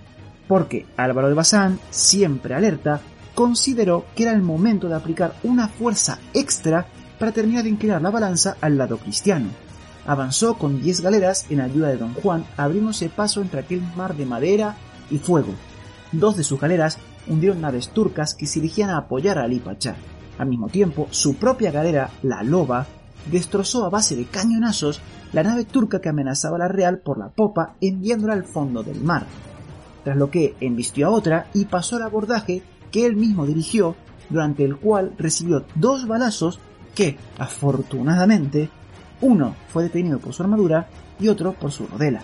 Porque 0.47 0.85
Álvaro 0.97 1.29
de 1.29 1.33
Bazán, 1.33 1.79
siempre 1.89 2.53
alerta, 2.53 3.01
consideró 3.35 4.05
que 4.15 4.23
era 4.23 4.33
el 4.33 4.41
momento 4.41 4.87
de 4.87 4.95
aplicar 4.95 5.35
una 5.43 5.67
fuerza 5.67 6.19
extra 6.33 6.85
para 7.19 7.31
terminar 7.31 7.63
de 7.63 7.69
inclinar 7.69 8.01
la 8.01 8.11
balanza 8.11 8.57
al 8.61 8.77
lado 8.77 8.97
cristiano. 8.97 9.49
Avanzó 10.05 10.55
con 10.55 10.81
10 10.81 11.01
galeras 11.01 11.45
en 11.49 11.61
ayuda 11.61 11.87
de 11.87 11.97
don 11.97 12.13
Juan, 12.13 12.45
abriéndose 12.57 13.09
paso 13.09 13.41
entre 13.41 13.61
aquel 13.61 13.81
mar 13.95 14.15
de 14.15 14.25
madera 14.25 14.75
y 15.09 15.17
fuego. 15.17 15.53
Dos 16.11 16.35
de 16.35 16.43
sus 16.43 16.59
galeras 16.59 16.97
hundieron 17.27 17.61
naves 17.61 17.89
turcas 17.89 18.35
que 18.35 18.45
se 18.45 18.59
dirigían 18.59 18.89
a 18.89 18.97
apoyar 18.97 19.37
a 19.37 19.43
Ali 19.43 19.59
Pachá. 19.59 19.95
Al 20.37 20.47
mismo 20.47 20.67
tiempo, 20.67 21.07
su 21.11 21.35
propia 21.35 21.71
galera, 21.71 22.09
la 22.21 22.43
Loba, 22.43 22.85
destrozó 23.31 23.85
a 23.85 23.89
base 23.89 24.15
de 24.15 24.25
cañonazos 24.25 24.99
la 25.31 25.43
nave 25.43 25.63
turca 25.63 26.01
que 26.01 26.09
amenazaba 26.09 26.57
la 26.57 26.67
Real 26.67 26.99
por 26.99 27.17
la 27.17 27.29
popa, 27.29 27.75
enviándola 27.81 28.33
al 28.33 28.43
fondo 28.43 28.83
del 28.83 28.99
mar. 28.99 29.25
Tras 30.03 30.17
lo 30.17 30.29
que 30.29 30.55
embistió 30.59 31.07
a 31.07 31.11
otra 31.11 31.47
y 31.53 31.65
pasó 31.65 31.95
al 31.95 32.03
abordaje 32.03 32.61
que 32.93 33.05
él 33.05 33.17
mismo 33.17 33.45
dirigió, 33.45 33.95
durante 34.29 34.63
el 34.63 34.77
cual 34.77 35.13
recibió 35.17 35.65
dos 35.75 36.07
balazos 36.07 36.59
que, 36.95 37.17
afortunadamente, 37.39 38.69
uno 39.19 39.55
fue 39.67 39.83
detenido 39.83 40.19
por 40.19 40.33
su 40.33 40.43
armadura 40.43 40.87
y 41.19 41.27
otro 41.27 41.53
por 41.53 41.71
su 41.71 41.87
rodela. 41.87 42.21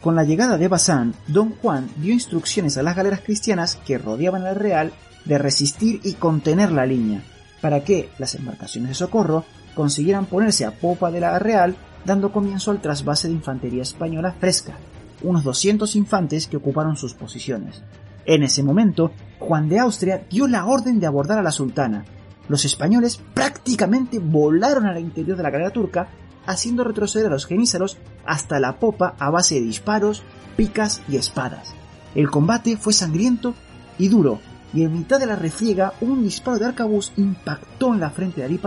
Con 0.00 0.16
la 0.16 0.24
llegada 0.24 0.56
de 0.56 0.68
Bazán, 0.68 1.14
Don 1.28 1.50
Juan 1.56 1.88
dio 1.98 2.14
instrucciones 2.14 2.78
a 2.78 2.82
las 2.82 2.96
galeras 2.96 3.20
cristianas 3.20 3.76
que 3.76 3.98
rodeaban 3.98 4.46
al 4.46 4.56
Real 4.56 4.92
de 5.26 5.36
resistir 5.36 6.00
y 6.02 6.14
contener 6.14 6.72
la 6.72 6.86
línea, 6.86 7.22
para 7.60 7.84
que 7.84 8.08
las 8.18 8.34
embarcaciones 8.34 8.88
de 8.88 8.94
socorro 8.94 9.44
consiguieran 9.74 10.24
ponerse 10.24 10.64
a 10.64 10.70
popa 10.70 11.10
de 11.10 11.20
la 11.20 11.38
Real, 11.38 11.76
dando 12.06 12.32
comienzo 12.32 12.70
al 12.70 12.80
trasvase 12.80 13.28
de 13.28 13.34
infantería 13.34 13.82
española 13.82 14.34
fresca, 14.40 14.78
unos 15.22 15.44
200 15.44 15.94
infantes 15.96 16.46
que 16.46 16.56
ocuparon 16.56 16.96
sus 16.96 17.12
posiciones. 17.12 17.82
En 18.26 18.42
ese 18.42 18.62
momento, 18.62 19.12
Juan 19.38 19.68
de 19.68 19.78
Austria 19.78 20.26
dio 20.30 20.46
la 20.46 20.66
orden 20.66 21.00
de 21.00 21.06
abordar 21.06 21.38
a 21.38 21.42
la 21.42 21.52
sultana. 21.52 22.04
Los 22.48 22.64
españoles 22.64 23.20
prácticamente 23.34 24.18
volaron 24.18 24.86
al 24.86 25.00
interior 25.00 25.36
de 25.36 25.42
la 25.42 25.50
galera 25.50 25.70
turca, 25.70 26.08
haciendo 26.46 26.84
retroceder 26.84 27.26
a 27.26 27.30
los 27.30 27.46
genízaros 27.46 27.96
hasta 28.26 28.60
la 28.60 28.78
popa 28.78 29.14
a 29.18 29.30
base 29.30 29.56
de 29.56 29.62
disparos, 29.62 30.22
picas 30.56 31.02
y 31.08 31.16
espadas. 31.16 31.74
El 32.14 32.30
combate 32.30 32.76
fue 32.76 32.92
sangriento 32.92 33.54
y 33.98 34.08
duro, 34.08 34.40
y 34.72 34.82
en 34.82 34.92
mitad 34.92 35.18
de 35.18 35.26
la 35.26 35.36
refriega 35.36 35.94
un 36.00 36.22
disparo 36.22 36.58
de 36.58 36.66
arcabuz 36.66 37.12
impactó 37.16 37.94
en 37.94 38.00
la 38.00 38.10
frente 38.10 38.40
de 38.40 38.46
Ali 38.46 38.60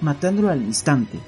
matándolo 0.00 0.50
al 0.50 0.62
instante. 0.62 1.18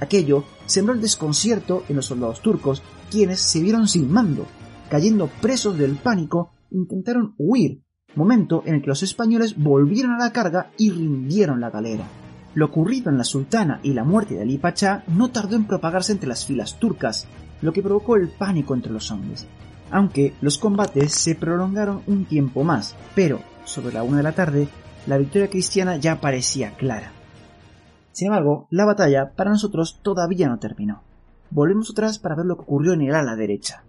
Aquello 0.00 0.44
sembró 0.66 0.94
el 0.94 1.00
desconcierto 1.00 1.84
en 1.88 1.96
los 1.96 2.06
soldados 2.06 2.40
turcos, 2.40 2.82
quienes 3.10 3.40
se 3.40 3.60
vieron 3.60 3.88
sin 3.88 4.10
mando, 4.10 4.46
cayendo 4.90 5.28
presos 5.40 5.76
del 5.78 5.96
pánico 5.96 6.50
intentaron 6.72 7.34
huir, 7.38 7.82
momento 8.14 8.62
en 8.66 8.74
el 8.74 8.82
que 8.82 8.88
los 8.88 9.02
españoles 9.02 9.56
volvieron 9.56 10.12
a 10.12 10.18
la 10.18 10.32
carga 10.32 10.70
y 10.76 10.90
rindieron 10.90 11.60
la 11.60 11.70
galera. 11.70 12.04
Lo 12.54 12.66
ocurrido 12.66 13.10
en 13.10 13.18
la 13.18 13.24
sultana 13.24 13.80
y 13.82 13.92
la 13.94 14.04
muerte 14.04 14.34
de 14.34 14.42
Ali 14.42 14.58
Pachá 14.58 15.04
no 15.08 15.30
tardó 15.30 15.56
en 15.56 15.66
propagarse 15.66 16.12
entre 16.12 16.28
las 16.28 16.44
filas 16.44 16.78
turcas, 16.78 17.26
lo 17.62 17.72
que 17.72 17.82
provocó 17.82 18.16
el 18.16 18.28
pánico 18.28 18.74
entre 18.74 18.92
los 18.92 19.10
hombres. 19.10 19.46
Aunque 19.90 20.34
los 20.40 20.58
combates 20.58 21.12
se 21.12 21.34
prolongaron 21.34 22.02
un 22.06 22.24
tiempo 22.24 22.64
más, 22.64 22.94
pero 23.14 23.40
sobre 23.64 23.94
la 23.94 24.02
una 24.02 24.18
de 24.18 24.22
la 24.22 24.32
tarde, 24.32 24.68
la 25.06 25.18
victoria 25.18 25.48
cristiana 25.48 25.96
ya 25.96 26.20
parecía 26.20 26.72
clara. 26.76 27.12
Sin 28.12 28.28
embargo, 28.28 28.66
la 28.70 28.84
batalla 28.84 29.32
para 29.34 29.50
nosotros 29.50 30.00
todavía 30.02 30.48
no 30.48 30.58
terminó. 30.58 31.02
Volvemos 31.50 31.90
atrás 31.90 32.18
para 32.18 32.34
ver 32.34 32.46
lo 32.46 32.56
que 32.56 32.62
ocurrió 32.62 32.92
en 32.92 33.02
el 33.02 33.14
ala 33.14 33.36
derecha. 33.36 33.84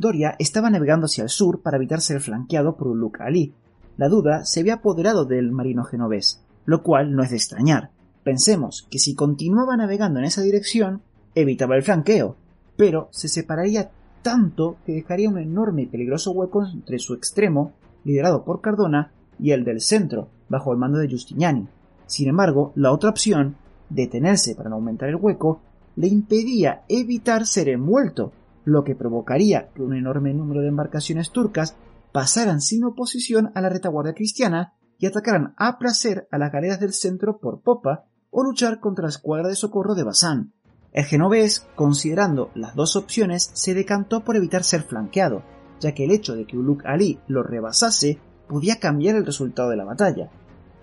Doria 0.00 0.34
estaba 0.38 0.70
navegando 0.70 1.04
hacia 1.04 1.24
el 1.24 1.28
sur 1.28 1.60
para 1.60 1.76
evitar 1.76 2.00
ser 2.00 2.22
flanqueado 2.22 2.74
por 2.74 2.88
Uluk 2.88 3.20
Ali. 3.20 3.52
La 3.98 4.08
duda 4.08 4.46
se 4.46 4.60
había 4.60 4.76
apoderado 4.76 5.26
del 5.26 5.52
marino 5.52 5.84
genovés, 5.84 6.42
lo 6.64 6.82
cual 6.82 7.14
no 7.14 7.22
es 7.22 7.28
de 7.28 7.36
extrañar. 7.36 7.90
Pensemos 8.24 8.88
que 8.90 8.98
si 8.98 9.14
continuaba 9.14 9.76
navegando 9.76 10.18
en 10.18 10.24
esa 10.24 10.40
dirección, 10.40 11.02
evitaba 11.34 11.76
el 11.76 11.82
flanqueo, 11.82 12.36
pero 12.78 13.08
se 13.12 13.28
separaría 13.28 13.90
tanto 14.22 14.78
que 14.86 14.92
dejaría 14.92 15.28
un 15.28 15.36
enorme 15.36 15.82
y 15.82 15.86
peligroso 15.86 16.30
hueco 16.30 16.64
entre 16.64 16.98
su 16.98 17.12
extremo, 17.12 17.74
liderado 18.02 18.42
por 18.42 18.62
Cardona, 18.62 19.12
y 19.38 19.50
el 19.50 19.64
del 19.64 19.82
centro, 19.82 20.28
bajo 20.48 20.72
el 20.72 20.78
mando 20.78 20.98
de 20.98 21.08
Giustiniani. 21.08 21.68
Sin 22.06 22.30
embargo, 22.30 22.72
la 22.74 22.92
otra 22.92 23.10
opción, 23.10 23.56
detenerse 23.90 24.54
para 24.54 24.70
no 24.70 24.76
aumentar 24.76 25.10
el 25.10 25.16
hueco, 25.16 25.60
le 25.96 26.08
impedía 26.08 26.84
evitar 26.88 27.46
ser 27.46 27.68
envuelto, 27.68 28.32
lo 28.64 28.84
que 28.84 28.94
provocaría 28.94 29.70
que 29.74 29.82
un 29.82 29.94
enorme 29.94 30.34
número 30.34 30.60
de 30.60 30.68
embarcaciones 30.68 31.30
turcas 31.30 31.76
pasaran 32.12 32.60
sin 32.60 32.84
oposición 32.84 33.52
a 33.54 33.60
la 33.60 33.68
retaguardia 33.68 34.14
cristiana 34.14 34.74
y 34.98 35.06
atacaran 35.06 35.54
a 35.56 35.78
placer 35.78 36.28
a 36.30 36.38
las 36.38 36.52
galeras 36.52 36.80
del 36.80 36.92
centro 36.92 37.38
por 37.38 37.62
popa 37.62 38.04
o 38.30 38.44
luchar 38.44 38.80
contra 38.80 39.04
la 39.04 39.10
escuadra 39.10 39.48
de 39.48 39.56
socorro 39.56 39.94
de 39.94 40.04
Basán. 40.04 40.52
El 40.92 41.04
genovés, 41.04 41.66
considerando 41.76 42.50
las 42.54 42.74
dos 42.74 42.96
opciones, 42.96 43.50
se 43.54 43.74
decantó 43.74 44.24
por 44.24 44.36
evitar 44.36 44.64
ser 44.64 44.82
flanqueado, 44.82 45.42
ya 45.80 45.94
que 45.94 46.04
el 46.04 46.10
hecho 46.10 46.34
de 46.34 46.46
que 46.46 46.56
Uluk 46.56 46.84
Ali 46.84 47.20
lo 47.28 47.42
rebasase 47.42 48.18
podía 48.48 48.80
cambiar 48.80 49.14
el 49.14 49.24
resultado 49.24 49.70
de 49.70 49.76
la 49.76 49.84
batalla. 49.84 50.30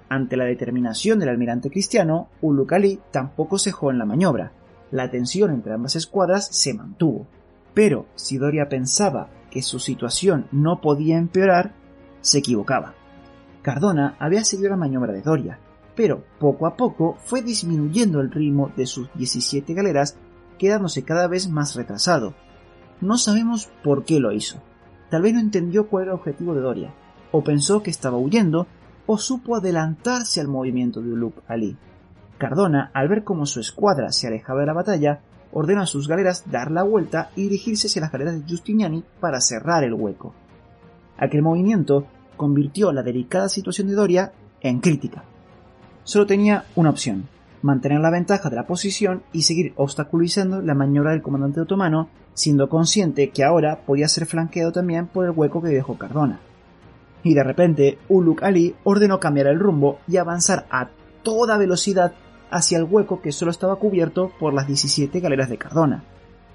Ante 0.10 0.38
la 0.38 0.46
determinación 0.46 1.20
del 1.20 1.30
almirante 1.30 1.70
cristiano, 1.70 2.30
Uluk 2.42 2.72
Ali 2.72 3.02
tampoco 3.12 3.60
cejó 3.60 3.92
en 3.92 3.98
la 4.00 4.06
maniobra. 4.06 4.54
La 4.92 5.12
tensión 5.12 5.52
entre 5.52 5.74
ambas 5.74 5.98
escuadras 5.98 6.48
se 6.48 6.74
mantuvo. 6.74 7.28
Pero 7.78 8.08
si 8.16 8.40
Doria 8.40 8.70
pensaba 8.70 9.30
que 9.52 9.62
su 9.62 9.78
situación 9.78 10.48
no 10.52 10.82
podía 10.82 11.20
empeorar, 11.20 11.76
se 12.22 12.40
equivocaba. 12.40 12.96
Cardona 13.62 14.16
había 14.18 14.44
seguido 14.44 14.72
la 14.72 14.78
maniobra 14.78 15.14
de 15.14 15.22
Doria, 15.22 15.60
pero 15.96 16.24
poco 16.40 16.66
a 16.66 16.76
poco 16.76 17.18
fue 17.24 17.44
disminuyendo 17.44 18.20
el 18.20 18.32
ritmo 18.32 18.72
de 18.76 18.88
sus 18.88 19.14
17 19.14 19.76
galeras, 19.76 20.18
quedándose 20.58 21.04
cada 21.04 21.28
vez 21.28 21.50
más 21.50 21.76
retrasado. 21.76 22.34
No 23.00 23.20
sabemos 23.20 23.70
por 23.84 24.06
qué 24.06 24.20
lo 24.20 24.32
hizo. 24.32 24.60
Tal 25.12 25.22
vez 25.22 25.36
no 25.36 25.40
entendió 25.40 25.88
cuál 25.88 26.06
era 26.06 26.14
el 26.14 26.18
objetivo 26.18 26.56
de 26.56 26.62
Doria, 26.62 26.96
o 27.32 27.44
pensó 27.44 27.84
que 27.84 27.92
estaba 27.92 28.18
huyendo, 28.18 28.66
o 29.06 29.20
supo 29.20 29.56
adelantarse 29.56 30.42
al 30.42 30.48
movimiento 30.48 31.00
de 31.00 31.12
Uluk 31.12 31.44
Ali. 31.48 31.78
Cardona, 32.40 32.90
al 32.96 33.08
ver 33.08 33.24
cómo 33.24 33.46
su 33.46 33.60
escuadra 33.60 34.12
se 34.12 34.26
alejaba 34.26 34.62
de 34.62 34.66
la 34.66 34.74
batalla, 34.74 35.22
ordenó 35.52 35.82
a 35.82 35.88
sus 35.88 36.08
galeras 36.08 36.44
dar 36.50 36.72
la 36.72 36.84
vuelta 36.84 37.32
y 37.36 37.44
dirigirse 37.44 37.88
hacia 37.88 38.02
las 38.02 38.12
galeras 38.12 38.36
de 38.36 38.50
Justiniani 38.50 39.04
para 39.20 39.42
cerrar 39.42 39.84
el 39.84 39.94
hueco. 39.94 40.34
Aquel 41.18 41.42
movimiento 41.42 42.06
convirtió 42.36 42.92
la 42.92 43.04
delicada 43.04 43.50
situación 43.50 43.88
de 43.88 43.94
Doria 43.94 44.32
en 44.62 44.80
crítica 44.80 45.24
solo 46.08 46.26
tenía 46.26 46.64
una 46.76 46.90
opción, 46.90 47.28
mantener 47.62 48.00
la 48.00 48.10
ventaja 48.10 48.50
de 48.50 48.56
la 48.56 48.66
posición 48.66 49.24
y 49.34 49.42
seguir 49.42 49.74
obstaculizando 49.76 50.62
la 50.62 50.74
maniobra 50.74 51.12
del 51.12 51.22
comandante 51.22 51.60
otomano, 51.60 52.08
siendo 52.34 52.70
consciente 52.70 53.30
que 53.32 53.44
ahora 53.44 53.82
podía 53.86 54.08
ser 54.08 54.26
flanqueado 54.26 54.72
también 54.72 55.08
por 55.08 55.26
el 55.26 55.32
hueco 55.32 55.62
que 55.62 55.68
dejó 55.68 55.98
Cardona. 55.98 56.40
Y 57.24 57.34
de 57.34 57.44
repente, 57.44 57.98
Uluk 58.08 58.42
Ali 58.42 58.74
ordenó 58.86 59.20
cambiar 59.20 59.48
el 59.48 59.60
rumbo 59.60 60.00
y 60.08 60.16
avanzar 60.16 60.66
a 60.70 60.88
toda 61.24 61.58
velocidad 61.58 62.14
hacia 62.50 62.78
el 62.78 62.86
hueco 62.86 63.22
que 63.22 63.32
solo 63.32 63.52
estaba 63.52 63.78
cubierto 63.78 64.32
por 64.40 64.54
las 64.54 64.68
17 64.68 65.20
galeras 65.20 65.50
de 65.50 65.58
Cardona. 65.58 66.04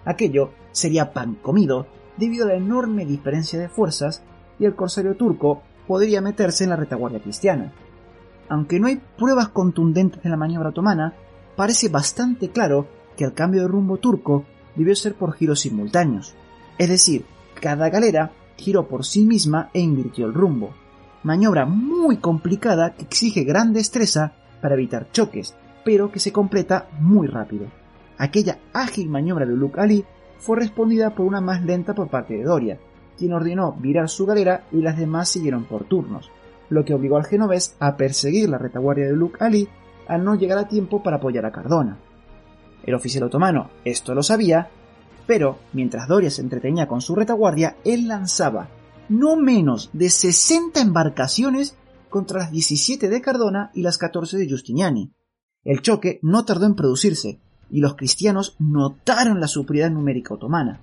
Aquello 0.05 0.51
sería 0.73 1.13
pan 1.13 1.37
comido 1.41 1.87
debido 2.17 2.45
a 2.45 2.49
la 2.49 2.57
enorme 2.57 3.05
diferencia 3.05 3.59
de 3.59 3.69
fuerzas 3.69 4.23
y 4.59 4.65
el 4.65 4.75
corsario 4.75 5.17
turco 5.17 5.63
podría 5.87 6.21
meterse 6.21 6.65
en 6.65 6.71
la 6.71 6.77
retaguardia 6.77 7.21
cristiana 7.21 7.73
aunque 8.53 8.79
no 8.79 8.87
hay 8.87 9.01
pruebas 9.17 9.49
contundentes 9.49 10.23
de 10.23 10.29
la 10.29 10.37
maniobra 10.37 10.69
otomana, 10.69 11.15
parece 11.57 11.89
bastante 11.89 12.51
claro 12.51 12.87
que 13.17 13.25
el 13.25 13.33
cambio 13.33 13.63
de 13.63 13.69
rumbo 13.69 13.97
turco 13.97 14.45
debió 14.77 14.95
ser 14.95 15.15
por 15.15 15.33
giros 15.33 15.61
simultáneos. 15.61 16.35
Es 16.77 16.91
decir, 16.91 17.25
cada 17.59 17.89
galera 17.89 18.33
giró 18.59 18.89
por 18.89 19.07
sí 19.07 19.25
misma 19.25 19.71
e 19.73 19.81
invirtió 19.81 20.27
el 20.27 20.35
rumbo. 20.35 20.75
Maniobra 21.23 21.65
muy 21.65 22.19
complicada 22.19 22.95
que 22.95 23.05
exige 23.05 23.45
gran 23.45 23.73
destreza 23.73 24.35
para 24.61 24.75
evitar 24.75 25.11
choques, 25.13 25.55
pero 25.85 26.11
que 26.11 26.21
se 26.21 26.33
completa 26.33 26.89
muy 26.99 27.27
rápido. 27.27 27.67
Aquella 28.19 28.59
ágil 28.73 29.09
maniobra 29.09 29.47
de 29.47 29.57
Luke 29.57 29.81
Ali 29.81 30.05
fue 30.39 30.59
respondida 30.59 31.15
por 31.15 31.27
una 31.27 31.41
más 31.41 31.63
lenta 31.63 31.95
por 31.95 32.09
parte 32.09 32.35
de 32.35 32.45
Doria, 32.45 32.79
quien 33.17 33.33
ordenó 33.33 33.73
virar 33.73 34.09
su 34.09 34.27
galera 34.27 34.65
y 34.73 34.83
las 34.83 34.97
demás 34.97 35.29
siguieron 35.29 35.65
por 35.65 35.85
turnos 35.85 36.31
lo 36.73 36.85
que 36.85 36.95
obligó 36.95 37.19
al 37.19 37.27
genovés 37.27 37.77
a 37.81 37.97
perseguir 37.97 38.49
la 38.49 38.59
retaguardia 38.59 39.07
de 39.07 39.13
Luke 39.13 39.37
Ali 39.41 39.69
al 40.09 40.25
no 40.25 40.35
llegar 40.35 40.59
a 40.59 40.69
tiempo 40.69 41.03
para 41.03 41.17
apoyar 41.17 41.45
a 41.45 41.53
Cardona. 41.53 41.99
El 42.83 42.95
oficial 42.95 43.25
otomano 43.25 43.71
esto 43.85 44.15
lo 44.15 44.23
sabía, 44.23 44.71
pero 45.27 45.59
mientras 45.73 46.09
Doria 46.09 46.31
se 46.31 46.41
entretenía 46.41 46.89
con 46.89 47.01
su 47.01 47.15
retaguardia, 47.15 47.77
él 47.85 48.09
lanzaba 48.09 48.69
no 49.09 49.37
menos 49.37 49.91
de 49.93 50.09
60 50.09 50.81
embarcaciones 50.81 51.77
contra 52.09 52.41
las 52.41 52.51
17 52.51 53.09
de 53.09 53.21
Cardona 53.21 53.71
y 53.75 53.83
las 53.83 53.99
14 53.99 54.39
de 54.39 54.49
Justiniani. 54.49 55.13
El 55.65 55.83
choque 55.83 56.19
no 56.23 56.45
tardó 56.45 56.67
en 56.67 56.75
producirse, 56.75 57.39
y 57.71 57.81
los 57.81 57.95
cristianos 57.95 58.57
notaron 58.59 59.41
la 59.41 59.49
superioridad 59.49 59.95
numérica 59.95 60.35
otomana. 60.35 60.81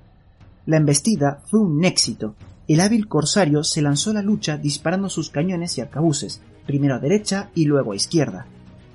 La 0.65 0.77
embestida 0.77 1.41
fue 1.49 1.59
un 1.59 1.83
éxito, 1.83 2.35
el 2.69 2.81
hábil 2.81 3.07
corsario 3.07 3.63
se 3.63 3.81
lanzó 3.81 4.11
a 4.11 4.13
la 4.13 4.21
lucha 4.21 4.55
disparando 4.55 5.09
sus 5.09 5.31
cañones 5.31 5.75
y 5.75 5.81
arcabuces, 5.81 6.39
primero 6.67 6.93
a 6.93 6.99
derecha 6.99 7.49
y 7.55 7.65
luego 7.65 7.93
a 7.93 7.95
izquierda. 7.95 8.45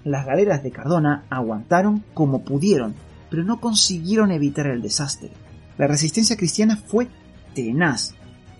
Las 0.04 0.26
galeras 0.26 0.62
de 0.62 0.70
Cardona 0.70 1.24
aguantaron 1.28 2.04
como 2.14 2.44
pudieron, 2.44 2.94
pero 3.30 3.42
no 3.42 3.60
consiguieron 3.60 4.30
evitar 4.30 4.68
el 4.68 4.80
desastre. 4.80 5.32
La 5.76 5.88
resistencia 5.88 6.36
cristiana 6.36 6.76
fue 6.76 7.08
tenaz, 7.52 8.14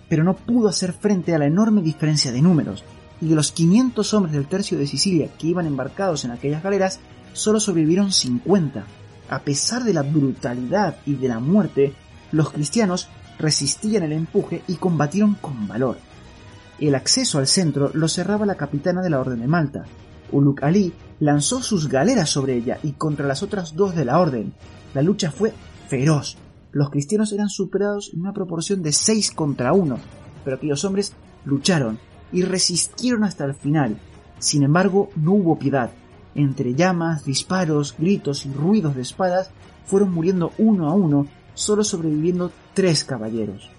pero 0.08 0.24
no 0.24 0.34
pudo 0.34 0.66
hacer 0.66 0.92
frente 0.92 1.32
a 1.32 1.38
la 1.38 1.46
enorme 1.46 1.80
diferencia 1.80 2.32
de 2.32 2.42
números, 2.42 2.82
y 3.20 3.28
de 3.28 3.36
los 3.36 3.52
500 3.52 4.14
hombres 4.14 4.34
del 4.34 4.48
tercio 4.48 4.76
de 4.76 4.88
Sicilia 4.88 5.30
que 5.38 5.46
iban 5.46 5.66
embarcados 5.66 6.24
en 6.24 6.32
aquellas 6.32 6.64
galeras, 6.64 6.98
solo 7.34 7.60
sobrevivieron 7.60 8.10
50. 8.10 8.84
A 9.28 9.38
pesar 9.40 9.84
de 9.84 9.92
la 9.92 10.02
brutalidad 10.02 10.96
y 11.04 11.16
de 11.16 11.28
la 11.28 11.40
muerte, 11.40 11.92
los 12.32 12.50
cristianos 12.50 13.08
resistían 13.38 14.02
el 14.04 14.12
empuje 14.12 14.62
y 14.66 14.76
combatieron 14.76 15.34
con 15.34 15.68
valor. 15.68 15.98
El 16.80 16.94
acceso 16.94 17.38
al 17.38 17.46
centro 17.46 17.90
lo 17.94 18.08
cerraba 18.08 18.46
la 18.46 18.56
capitana 18.56 19.02
de 19.02 19.10
la 19.10 19.20
Orden 19.20 19.40
de 19.40 19.46
Malta. 19.46 19.84
Uluk 20.32 20.62
Ali 20.62 20.92
lanzó 21.20 21.62
sus 21.62 21.88
galeras 21.88 22.30
sobre 22.30 22.56
ella 22.56 22.78
y 22.82 22.92
contra 22.92 23.26
las 23.26 23.42
otras 23.42 23.76
dos 23.76 23.94
de 23.94 24.04
la 24.04 24.18
Orden. 24.18 24.54
La 24.94 25.02
lucha 25.02 25.30
fue 25.30 25.52
feroz. 25.88 26.36
Los 26.72 26.90
cristianos 26.90 27.32
eran 27.32 27.48
superados 27.48 28.10
en 28.12 28.20
una 28.20 28.32
proporción 28.32 28.82
de 28.82 28.92
6 28.92 29.30
contra 29.30 29.72
1, 29.72 29.96
pero 30.44 30.56
aquellos 30.56 30.84
hombres 30.84 31.12
lucharon 31.44 31.98
y 32.32 32.42
resistieron 32.42 33.22
hasta 33.22 33.44
el 33.44 33.54
final. 33.54 33.98
Sin 34.40 34.64
embargo, 34.64 35.10
no 35.14 35.32
hubo 35.32 35.58
piedad. 35.58 35.90
Entre 36.34 36.74
llamas, 36.74 37.24
disparos, 37.24 37.94
gritos 37.98 38.46
y 38.46 38.52
ruidos 38.52 38.94
de 38.94 39.02
espadas, 39.02 39.50
fueron 39.86 40.12
muriendo 40.12 40.52
uno 40.58 40.88
a 40.88 40.94
uno 40.94 41.26
solo 41.54 41.84
sobreviviendo 41.84 42.50
tres 42.74 43.04
caballeros. 43.04 43.70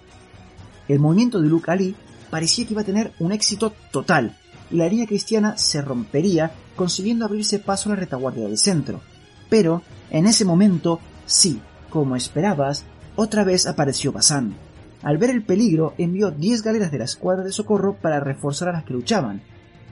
El 0.88 1.00
movimiento 1.00 1.40
de 1.40 1.48
Luke 1.48 1.70
Ali 1.70 1.94
parecía 2.30 2.66
que 2.66 2.72
iba 2.72 2.82
a 2.82 2.86
tener 2.86 3.12
un 3.18 3.32
éxito 3.32 3.72
total, 3.90 4.36
y 4.70 4.76
la 4.76 4.88
línea 4.88 5.06
cristiana 5.06 5.56
se 5.56 5.82
rompería 5.82 6.52
consiguiendo 6.74 7.24
abrirse 7.24 7.58
paso 7.58 7.88
a 7.88 7.94
la 7.94 8.00
retaguardia 8.00 8.46
del 8.46 8.58
centro. 8.58 9.00
Pero, 9.48 9.82
en 10.10 10.26
ese 10.26 10.44
momento, 10.44 11.00
sí, 11.24 11.60
como 11.90 12.16
esperabas, 12.16 12.84
otra 13.14 13.44
vez 13.44 13.66
apareció 13.66 14.12
Basán. 14.12 14.54
Al 15.02 15.18
ver 15.18 15.30
el 15.30 15.44
peligro, 15.44 15.94
envió 15.98 16.30
10 16.30 16.62
galeras 16.62 16.90
de 16.90 16.98
la 16.98 17.04
escuadra 17.04 17.44
de 17.44 17.52
socorro 17.52 17.94
para 17.94 18.20
reforzar 18.20 18.68
a 18.68 18.72
las 18.72 18.84
que 18.84 18.94
luchaban. 18.94 19.42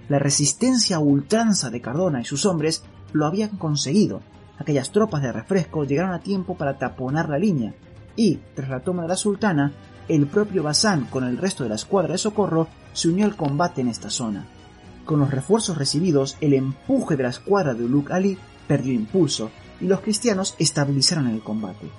La 0.09 0.19
resistencia 0.19 0.97
a 0.97 1.01
ultranza 1.01 1.71
de 1.71 1.81
Cardona 1.81 2.21
y 2.21 2.25
sus 2.25 2.45
hombres 2.47 2.85
lo 3.13 3.27
habían 3.27 3.57
conseguido, 3.57 4.21
aquellas 4.59 4.91
tropas 4.91 5.23
de 5.23 5.33
refresco 5.33 5.85
llegaron 5.85 6.13
a 6.13 6.21
tiempo 6.21 6.57
para 6.57 6.79
taponar 6.79 7.29
la 7.29 7.39
línea, 7.39 7.75
y, 8.17 8.41
tras 8.55 8.69
la 8.69 8.81
toma 8.81 9.03
de 9.03 9.09
la 9.09 9.17
sultana, 9.17 9.73
el 10.09 10.27
propio 10.27 10.63
Basán 10.63 11.07
con 11.07 11.25
el 11.25 11.39
resto 11.39 11.63
de 11.63 11.71
la 11.71 11.75
escuadra 11.77 12.13
de 12.13 12.19
socorro 12.19 12.69
se 12.93 13.09
unió 13.09 13.25
al 13.25 13.37
combate 13.37 13.81
en 13.81 13.89
esta 13.89 14.11
zona. 14.11 14.47
Con 15.05 15.21
los 15.21 15.31
refuerzos 15.31 15.79
recibidos, 15.79 16.37
el 16.41 16.55
empuje 16.55 17.17
de 17.17 17.23
la 17.23 17.31
escuadra 17.31 17.75
de 17.75 17.85
Uluk 17.85 18.11
Ali 18.11 18.39
perdió 18.69 18.93
impulso 18.93 19.51
y 19.81 19.87
los 19.87 20.01
cristianos 20.01 20.55
estabilizaron 20.59 21.29
el 21.29 21.43
combate. 21.43 21.91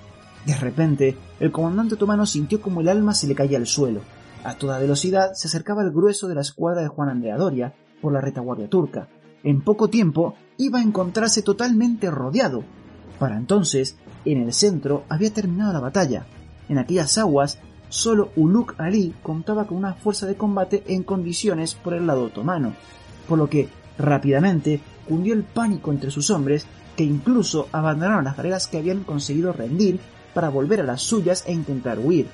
De 0.46 0.56
repente, 0.56 1.18
el 1.40 1.52
comandante 1.52 1.96
otomano 1.96 2.26
sintió 2.26 2.62
como 2.62 2.82
el 2.82 2.90
alma 2.90 3.14
se 3.14 3.28
le 3.28 3.36
caía 3.36 3.58
al 3.58 3.68
suelo. 3.68 4.02
A 4.44 4.56
toda 4.56 4.80
velocidad 4.80 5.34
se 5.34 5.48
acercaba 5.48 5.82
el 5.82 5.92
grueso 5.92 6.28
de 6.28 6.36
la 6.36 6.42
escuadra 6.42 6.82
de 6.82 6.88
Juan 6.88 7.10
Andrea 7.10 7.38
Doria 7.38 7.74
por 8.02 8.14
la 8.14 8.22
retaguardia 8.22 8.70
turca, 8.70 9.08
en 9.44 9.62
poco 9.62 9.90
tiempo 9.90 10.34
iba 10.58 10.80
a 10.80 10.84
encontrarse 10.84 11.42
totalmente 11.42 12.10
rodeado. 12.10 12.64
Para 13.20 13.38
entonces, 13.38 13.96
en 14.26 14.42
el 14.42 14.54
centro 14.54 15.04
había 15.08 15.32
terminado 15.32 15.72
la 15.72 15.80
batalla. 15.80 16.26
En 16.68 16.80
aquellas 16.80 17.18
aguas, 17.18 17.60
solo 17.90 18.32
Uluk 18.36 18.74
Ali 18.80 19.14
contaba 19.22 19.68
con 19.68 19.78
una 19.78 19.94
fuerza 19.94 20.26
de 20.26 20.36
combate 20.36 20.84
en 20.88 21.04
condiciones 21.04 21.76
por 21.76 21.94
el 21.94 22.08
lado 22.08 22.24
otomano, 22.24 22.74
por 23.28 23.38
lo 23.38 23.50
que 23.50 23.70
rápidamente 23.98 24.82
cundió 25.08 25.34
el 25.34 25.44
pánico 25.44 25.92
entre 25.92 26.12
sus 26.12 26.32
hombres 26.32 26.66
que 26.96 27.04
incluso 27.04 27.68
abandonaron 27.72 28.26
las 28.26 28.38
galeras 28.38 28.68
que 28.68 28.78
habían 28.78 29.04
conseguido 29.04 29.54
rendir 29.54 30.00
para 30.34 30.50
volver 30.50 30.82
a 30.82 30.86
las 30.86 31.02
suyas 31.02 31.44
e 31.46 31.54
intentar 31.54 32.00
huir. 32.00 32.28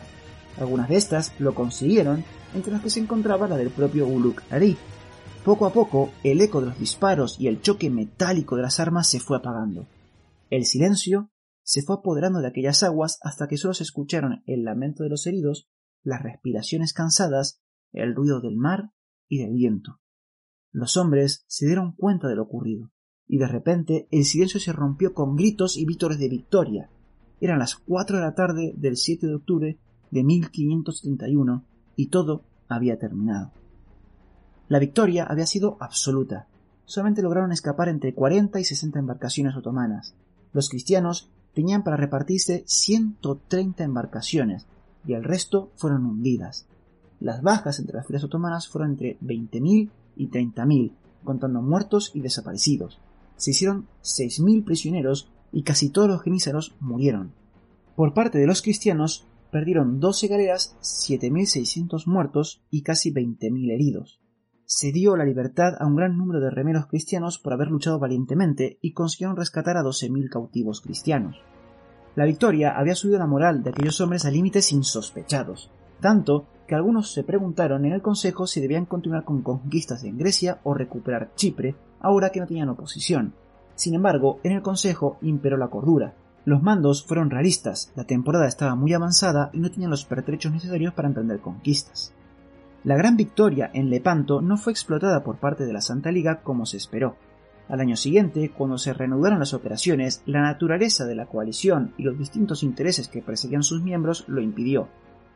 Algunas 0.60 0.90
de 0.90 0.96
estas 0.96 1.34
lo 1.40 1.54
consiguieron, 1.54 2.24
entre 2.54 2.72
las 2.72 2.82
que 2.82 2.90
se 2.90 3.00
encontraba 3.00 3.48
la 3.48 3.58
del 3.58 3.70
propio 3.70 4.08
Uluk 4.08 4.42
Ali. 4.50 4.78
Poco 5.44 5.66
a 5.66 5.74
poco, 5.74 6.12
el 6.24 6.40
eco 6.40 6.62
de 6.62 6.68
los 6.68 6.80
disparos 6.80 7.40
y 7.40 7.48
el 7.48 7.62
choque 7.62 7.90
metálico 7.90 8.56
de 8.56 8.62
las 8.62 8.80
armas 8.80 9.10
se 9.10 9.20
fue 9.20 9.38
apagando. 9.38 9.88
El 10.52 10.66
silencio 10.66 11.32
se 11.64 11.82
fue 11.82 11.96
apoderando 11.96 12.42
de 12.42 12.48
aquellas 12.48 12.84
aguas 12.84 13.18
hasta 13.24 13.48
que 13.48 13.58
solo 13.58 13.74
se 13.74 13.82
escucharon 13.82 14.44
el 14.46 14.64
lamento 14.64 15.04
de 15.04 15.10
los 15.10 15.26
heridos, 15.26 15.68
las 16.04 16.22
respiraciones 16.22 16.94
cansadas, 16.94 17.60
el 17.92 18.14
ruido 18.14 18.40
del 18.40 18.56
mar 18.56 18.92
y 19.28 19.40
del 19.40 19.54
viento. 19.54 20.00
Los 20.72 20.96
hombres 20.96 21.44
se 21.48 21.66
dieron 21.66 21.96
cuenta 21.96 22.28
de 22.28 22.36
lo 22.36 22.44
ocurrido, 22.44 22.92
y 23.28 23.40
de 23.40 23.48
repente 23.48 24.08
el 24.12 24.26
silencio 24.26 24.60
se 24.60 24.74
rompió 24.74 25.16
con 25.16 25.36
gritos 25.36 25.76
y 25.76 25.86
vítores 25.86 26.20
de 26.20 26.30
victoria. 26.30 26.92
Eran 27.40 27.58
las 27.58 27.76
cuatro 27.78 28.18
de 28.18 28.24
la 28.24 28.36
tarde 28.36 28.74
del 28.78 28.96
7 28.96 29.26
de 29.26 29.36
octubre 29.36 29.80
de 30.12 30.24
1571 30.24 31.66
y 31.96 32.10
todo 32.10 32.46
había 32.68 33.00
terminado. 33.00 33.54
La 34.72 34.80
victoria 34.80 35.26
había 35.26 35.46
sido 35.48 35.76
absoluta. 35.82 36.48
Solamente 36.86 37.22
lograron 37.22 37.52
escapar 37.52 37.90
entre 37.90 38.14
40 38.14 38.58
y 38.58 38.64
60 38.64 39.00
embarcaciones 39.00 39.58
otomanas. 39.58 40.16
Los 40.54 40.70
cristianos 40.70 41.30
tenían 41.54 41.84
para 41.84 41.98
repartirse 41.98 42.64
130 42.66 43.84
embarcaciones 43.84 44.68
y 45.06 45.12
el 45.12 45.26
resto 45.26 45.74
fueron 45.76 46.06
hundidas. 46.06 46.68
Las 47.20 47.42
bajas 47.42 47.80
entre 47.80 47.98
las 47.98 48.08
filas 48.08 48.24
otomanas 48.24 48.70
fueron 48.70 48.92
entre 48.92 49.20
20.000 49.20 49.90
y 50.16 50.30
30.000, 50.30 50.94
contando 51.26 51.62
muertos 51.62 52.12
y 52.14 52.22
desaparecidos. 52.22 52.98
Se 53.36 53.52
hicieron 53.52 53.90
6.000 54.04 54.64
prisioneros 54.64 55.30
y 55.52 55.64
casi 55.64 55.90
todos 55.90 56.08
los 56.08 56.22
genízaros 56.22 56.76
murieron. 56.80 57.34
Por 57.98 58.14
parte 58.14 58.38
de 58.38 58.48
los 58.48 58.62
cristianos, 58.62 59.28
perdieron 59.52 60.00
12 60.00 60.30
galeras, 60.30 60.78
7.600 60.82 62.08
muertos 62.08 62.62
y 62.72 62.84
casi 62.84 63.12
20.000 63.12 63.74
heridos. 63.74 64.21
Se 64.74 64.94
dio 64.94 65.18
la 65.18 65.26
libertad 65.26 65.74
a 65.82 65.86
un 65.86 65.98
gran 65.98 66.18
número 66.18 66.40
de 66.40 66.50
remeros 66.50 66.86
cristianos 66.86 67.40
por 67.40 67.52
haber 67.52 67.68
luchado 67.68 68.00
valientemente 68.00 68.78
y 68.80 68.94
consiguieron 68.94 69.36
rescatar 69.36 69.76
a 69.76 69.84
12.000 69.84 70.30
cautivos 70.30 70.80
cristianos. 70.80 71.36
La 72.16 72.24
victoria 72.24 72.72
había 72.78 72.96
subido 72.96 73.20
la 73.20 73.28
moral 73.28 73.64
de 73.64 73.72
aquellos 73.72 74.00
hombres 74.00 74.24
a 74.24 74.32
límites 74.32 74.72
insospechados, 74.72 75.70
tanto 76.00 76.48
que 76.70 76.76
algunos 76.76 77.12
se 77.12 77.26
preguntaron 77.26 77.84
en 77.84 77.92
el 77.92 78.02
Consejo 78.02 78.48
si 78.48 78.62
debían 78.62 78.86
continuar 78.86 79.26
con 79.26 79.42
conquistas 79.42 80.06
en 80.06 80.18
Grecia 80.18 80.62
o 80.64 80.74
recuperar 80.74 81.36
Chipre, 81.36 81.76
ahora 82.00 82.30
que 82.30 82.40
no 82.40 82.48
tenían 82.48 82.70
oposición. 82.70 83.34
Sin 83.76 83.94
embargo, 83.94 84.40
en 84.44 84.54
el 84.54 84.62
Consejo 84.62 85.18
imperó 85.22 85.58
la 85.58 85.68
cordura, 85.68 86.16
los 86.46 86.64
mandos 86.64 87.06
fueron 87.06 87.30
realistas, 87.30 87.92
la 87.98 88.06
temporada 88.06 88.48
estaba 88.48 88.76
muy 88.76 88.94
avanzada 88.94 89.50
y 89.52 89.60
no 89.60 89.70
tenían 89.70 89.92
los 89.92 90.06
pertrechos 90.06 90.54
necesarios 90.54 90.94
para 90.94 91.10
emprender 91.10 91.42
conquistas. 91.42 92.14
La 92.84 92.96
gran 92.96 93.16
victoria 93.16 93.70
en 93.76 93.92
Lepanto 93.92 94.42
no 94.42 94.58
fue 94.58 94.74
explotada 94.74 95.24
por 95.24 95.38
parte 95.38 95.66
de 95.66 95.74
la 95.74 95.82
Santa 95.82 96.12
Liga 96.12 96.42
como 96.42 96.66
se 96.66 96.78
esperó. 96.78 97.16
Al 97.70 97.80
año 97.80 97.96
siguiente, 97.96 98.50
cuando 98.50 98.80
se 98.80 98.92
reanudaron 98.92 99.38
las 99.38 99.54
operaciones, 99.54 100.24
la 100.26 100.42
naturaleza 100.42 101.06
de 101.06 101.14
la 101.14 101.28
coalición 101.28 101.94
y 102.00 102.04
los 102.04 102.18
distintos 102.18 102.64
intereses 102.64 103.08
que 103.08 103.22
perseguían 103.22 103.62
sus 103.62 103.84
miembros 103.84 104.26
lo 104.28 104.42
impidió. 104.42 104.88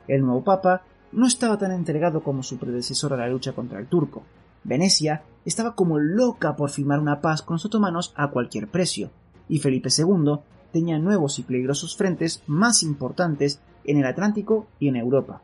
El 0.08 0.22
nuevo 0.22 0.44
Papa 0.44 0.82
no 1.12 1.28
estaba 1.28 1.60
tan 1.60 1.72
entregado 1.72 2.24
como 2.24 2.42
su 2.42 2.58
predecesor 2.58 3.14
a 3.14 3.18
la 3.18 3.30
lucha 3.30 3.54
contra 3.54 3.80
el 3.80 3.88
turco. 3.88 4.24
Venecia 4.64 5.22
estaba 5.46 5.76
como 5.76 6.00
loca 6.00 6.56
por 6.56 6.72
firmar 6.72 7.00
una 7.00 7.22
paz 7.22 7.44
con 7.44 7.56
los 7.56 7.66
otomanos 7.66 8.12
a 8.18 8.32
cualquier 8.32 8.68
precio, 8.68 9.12
y 9.48 9.60
Felipe 9.60 9.90
II 9.96 10.40
tenía 10.74 10.98
nuevos 10.98 11.38
y 11.38 11.44
peligrosos 11.44 11.96
frentes 11.96 12.42
más 12.48 12.82
importantes 12.82 13.62
en 13.84 14.00
el 14.00 14.06
Atlántico 14.08 14.66
y 14.80 14.88
en 14.88 14.96
Europa. 14.96 15.42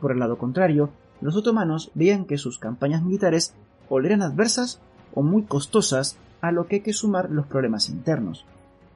Por 0.00 0.12
el 0.12 0.20
lado 0.20 0.38
contrario, 0.38 0.90
los 1.22 1.36
otomanos 1.36 1.90
veían 1.94 2.24
que 2.24 2.38
sus 2.38 2.58
campañas 2.58 3.02
militares 3.02 3.54
o 3.88 4.00
eran 4.00 4.22
adversas 4.22 4.80
o 5.14 5.22
muy 5.22 5.42
costosas, 5.42 6.16
a 6.40 6.50
lo 6.50 6.66
que 6.66 6.76
hay 6.76 6.82
que 6.82 6.92
sumar 6.92 7.30
los 7.30 7.46
problemas 7.46 7.88
internos. 7.88 8.44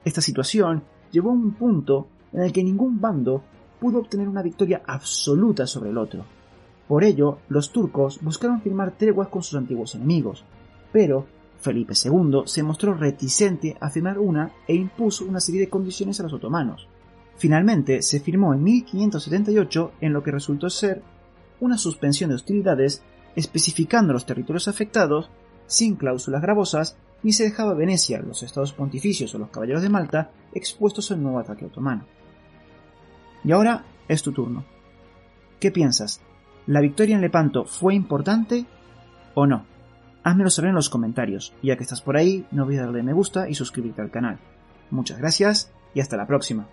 Esta 0.05 0.21
situación 0.21 0.83
llevó 1.13 1.31
a 1.31 1.35
un 1.35 1.53
punto 1.53 2.09
en 2.33 2.43
el 2.43 2.53
que 2.53 2.65
ningún 2.65 3.01
bando 3.01 3.43
pudo 3.81 4.01
obtener 4.01 4.29
una 4.29 4.43
victoria 4.43 4.83
absoluta 4.87 5.67
sobre 5.67 5.91
el 5.91 5.99
otro. 5.99 6.25
Por 6.89 7.05
ello, 7.05 7.39
los 7.49 7.71
turcos 7.71 8.21
buscaron 8.21 8.61
firmar 8.61 8.93
treguas 8.93 9.29
con 9.29 9.43
sus 9.43 9.57
antiguos 9.57 9.95
enemigos, 9.95 10.45
pero 10.93 11.27
Felipe 11.61 11.95
II 11.95 12.43
se 12.47 12.63
mostró 12.63 12.95
reticente 12.95 13.77
a 13.81 13.91
firmar 13.91 14.19
una 14.19 14.53
e 14.67 14.75
impuso 14.75 15.25
una 15.25 15.41
serie 15.41 15.61
de 15.61 15.69
condiciones 15.69 16.19
a 16.21 16.25
los 16.25 16.33
otomanos. 16.33 16.89
Finalmente 17.37 18.03
se 18.03 18.21
firmó 18.21 18.55
en 18.55 18.63
1578 18.63 19.93
en 20.01 20.13
lo 20.13 20.23
que 20.23 20.31
resultó 20.31 20.71
ser 20.71 21.03
una 21.61 21.79
suspensión 21.79 22.31
de 22.31 22.37
hostilidades 22.37 23.03
especificando 23.35 24.13
los 24.13 24.27
territorios 24.27 24.69
afectados, 24.69 25.31
sin 25.67 25.97
cláusulas 25.97 26.43
gravosas, 26.43 26.97
ni 27.23 27.33
se 27.33 27.45
dejaba 27.45 27.73
a 27.73 27.75
Venecia, 27.75 28.21
los 28.21 28.43
estados 28.43 28.73
pontificios 28.73 29.35
o 29.35 29.39
los 29.39 29.51
caballeros 29.51 29.83
de 29.83 29.89
Malta 29.89 30.31
expuestos 30.55 31.11
al 31.11 31.23
nuevo 31.23 31.39
ataque 31.39 31.67
otomano. 31.67 32.07
Y 33.45 33.53
ahora 33.53 33.85
es 34.09 34.23
tu 34.23 34.33
turno. 34.33 34.65
¿Qué 35.61 35.71
piensas? 35.71 36.21
¿La 36.67 36.81
victoria 36.81 37.17
en 37.17 37.23
Lepanto 37.23 37.65
fue 37.65 37.95
importante 37.95 38.67
o 39.35 39.47
no? 39.47 39.67
házmelo 40.27 40.51
saber 40.51 40.71
en 40.71 40.75
los 40.75 40.91
comentarios. 40.91 41.55
Y 41.63 41.69
ya 41.69 41.77
que 41.77 41.85
estás 41.85 42.03
por 42.03 42.17
ahí, 42.17 42.45
no 42.51 42.65
olvides 42.65 42.83
darle 42.83 43.05
me 43.05 43.13
gusta 43.13 43.49
y 43.49 43.55
suscribirte 43.55 44.03
al 44.03 44.11
canal. 44.11 44.41
Muchas 44.91 45.19
gracias 45.19 45.73
y 45.95 46.01
hasta 46.01 46.17
la 46.17 46.27
próxima. 46.27 46.67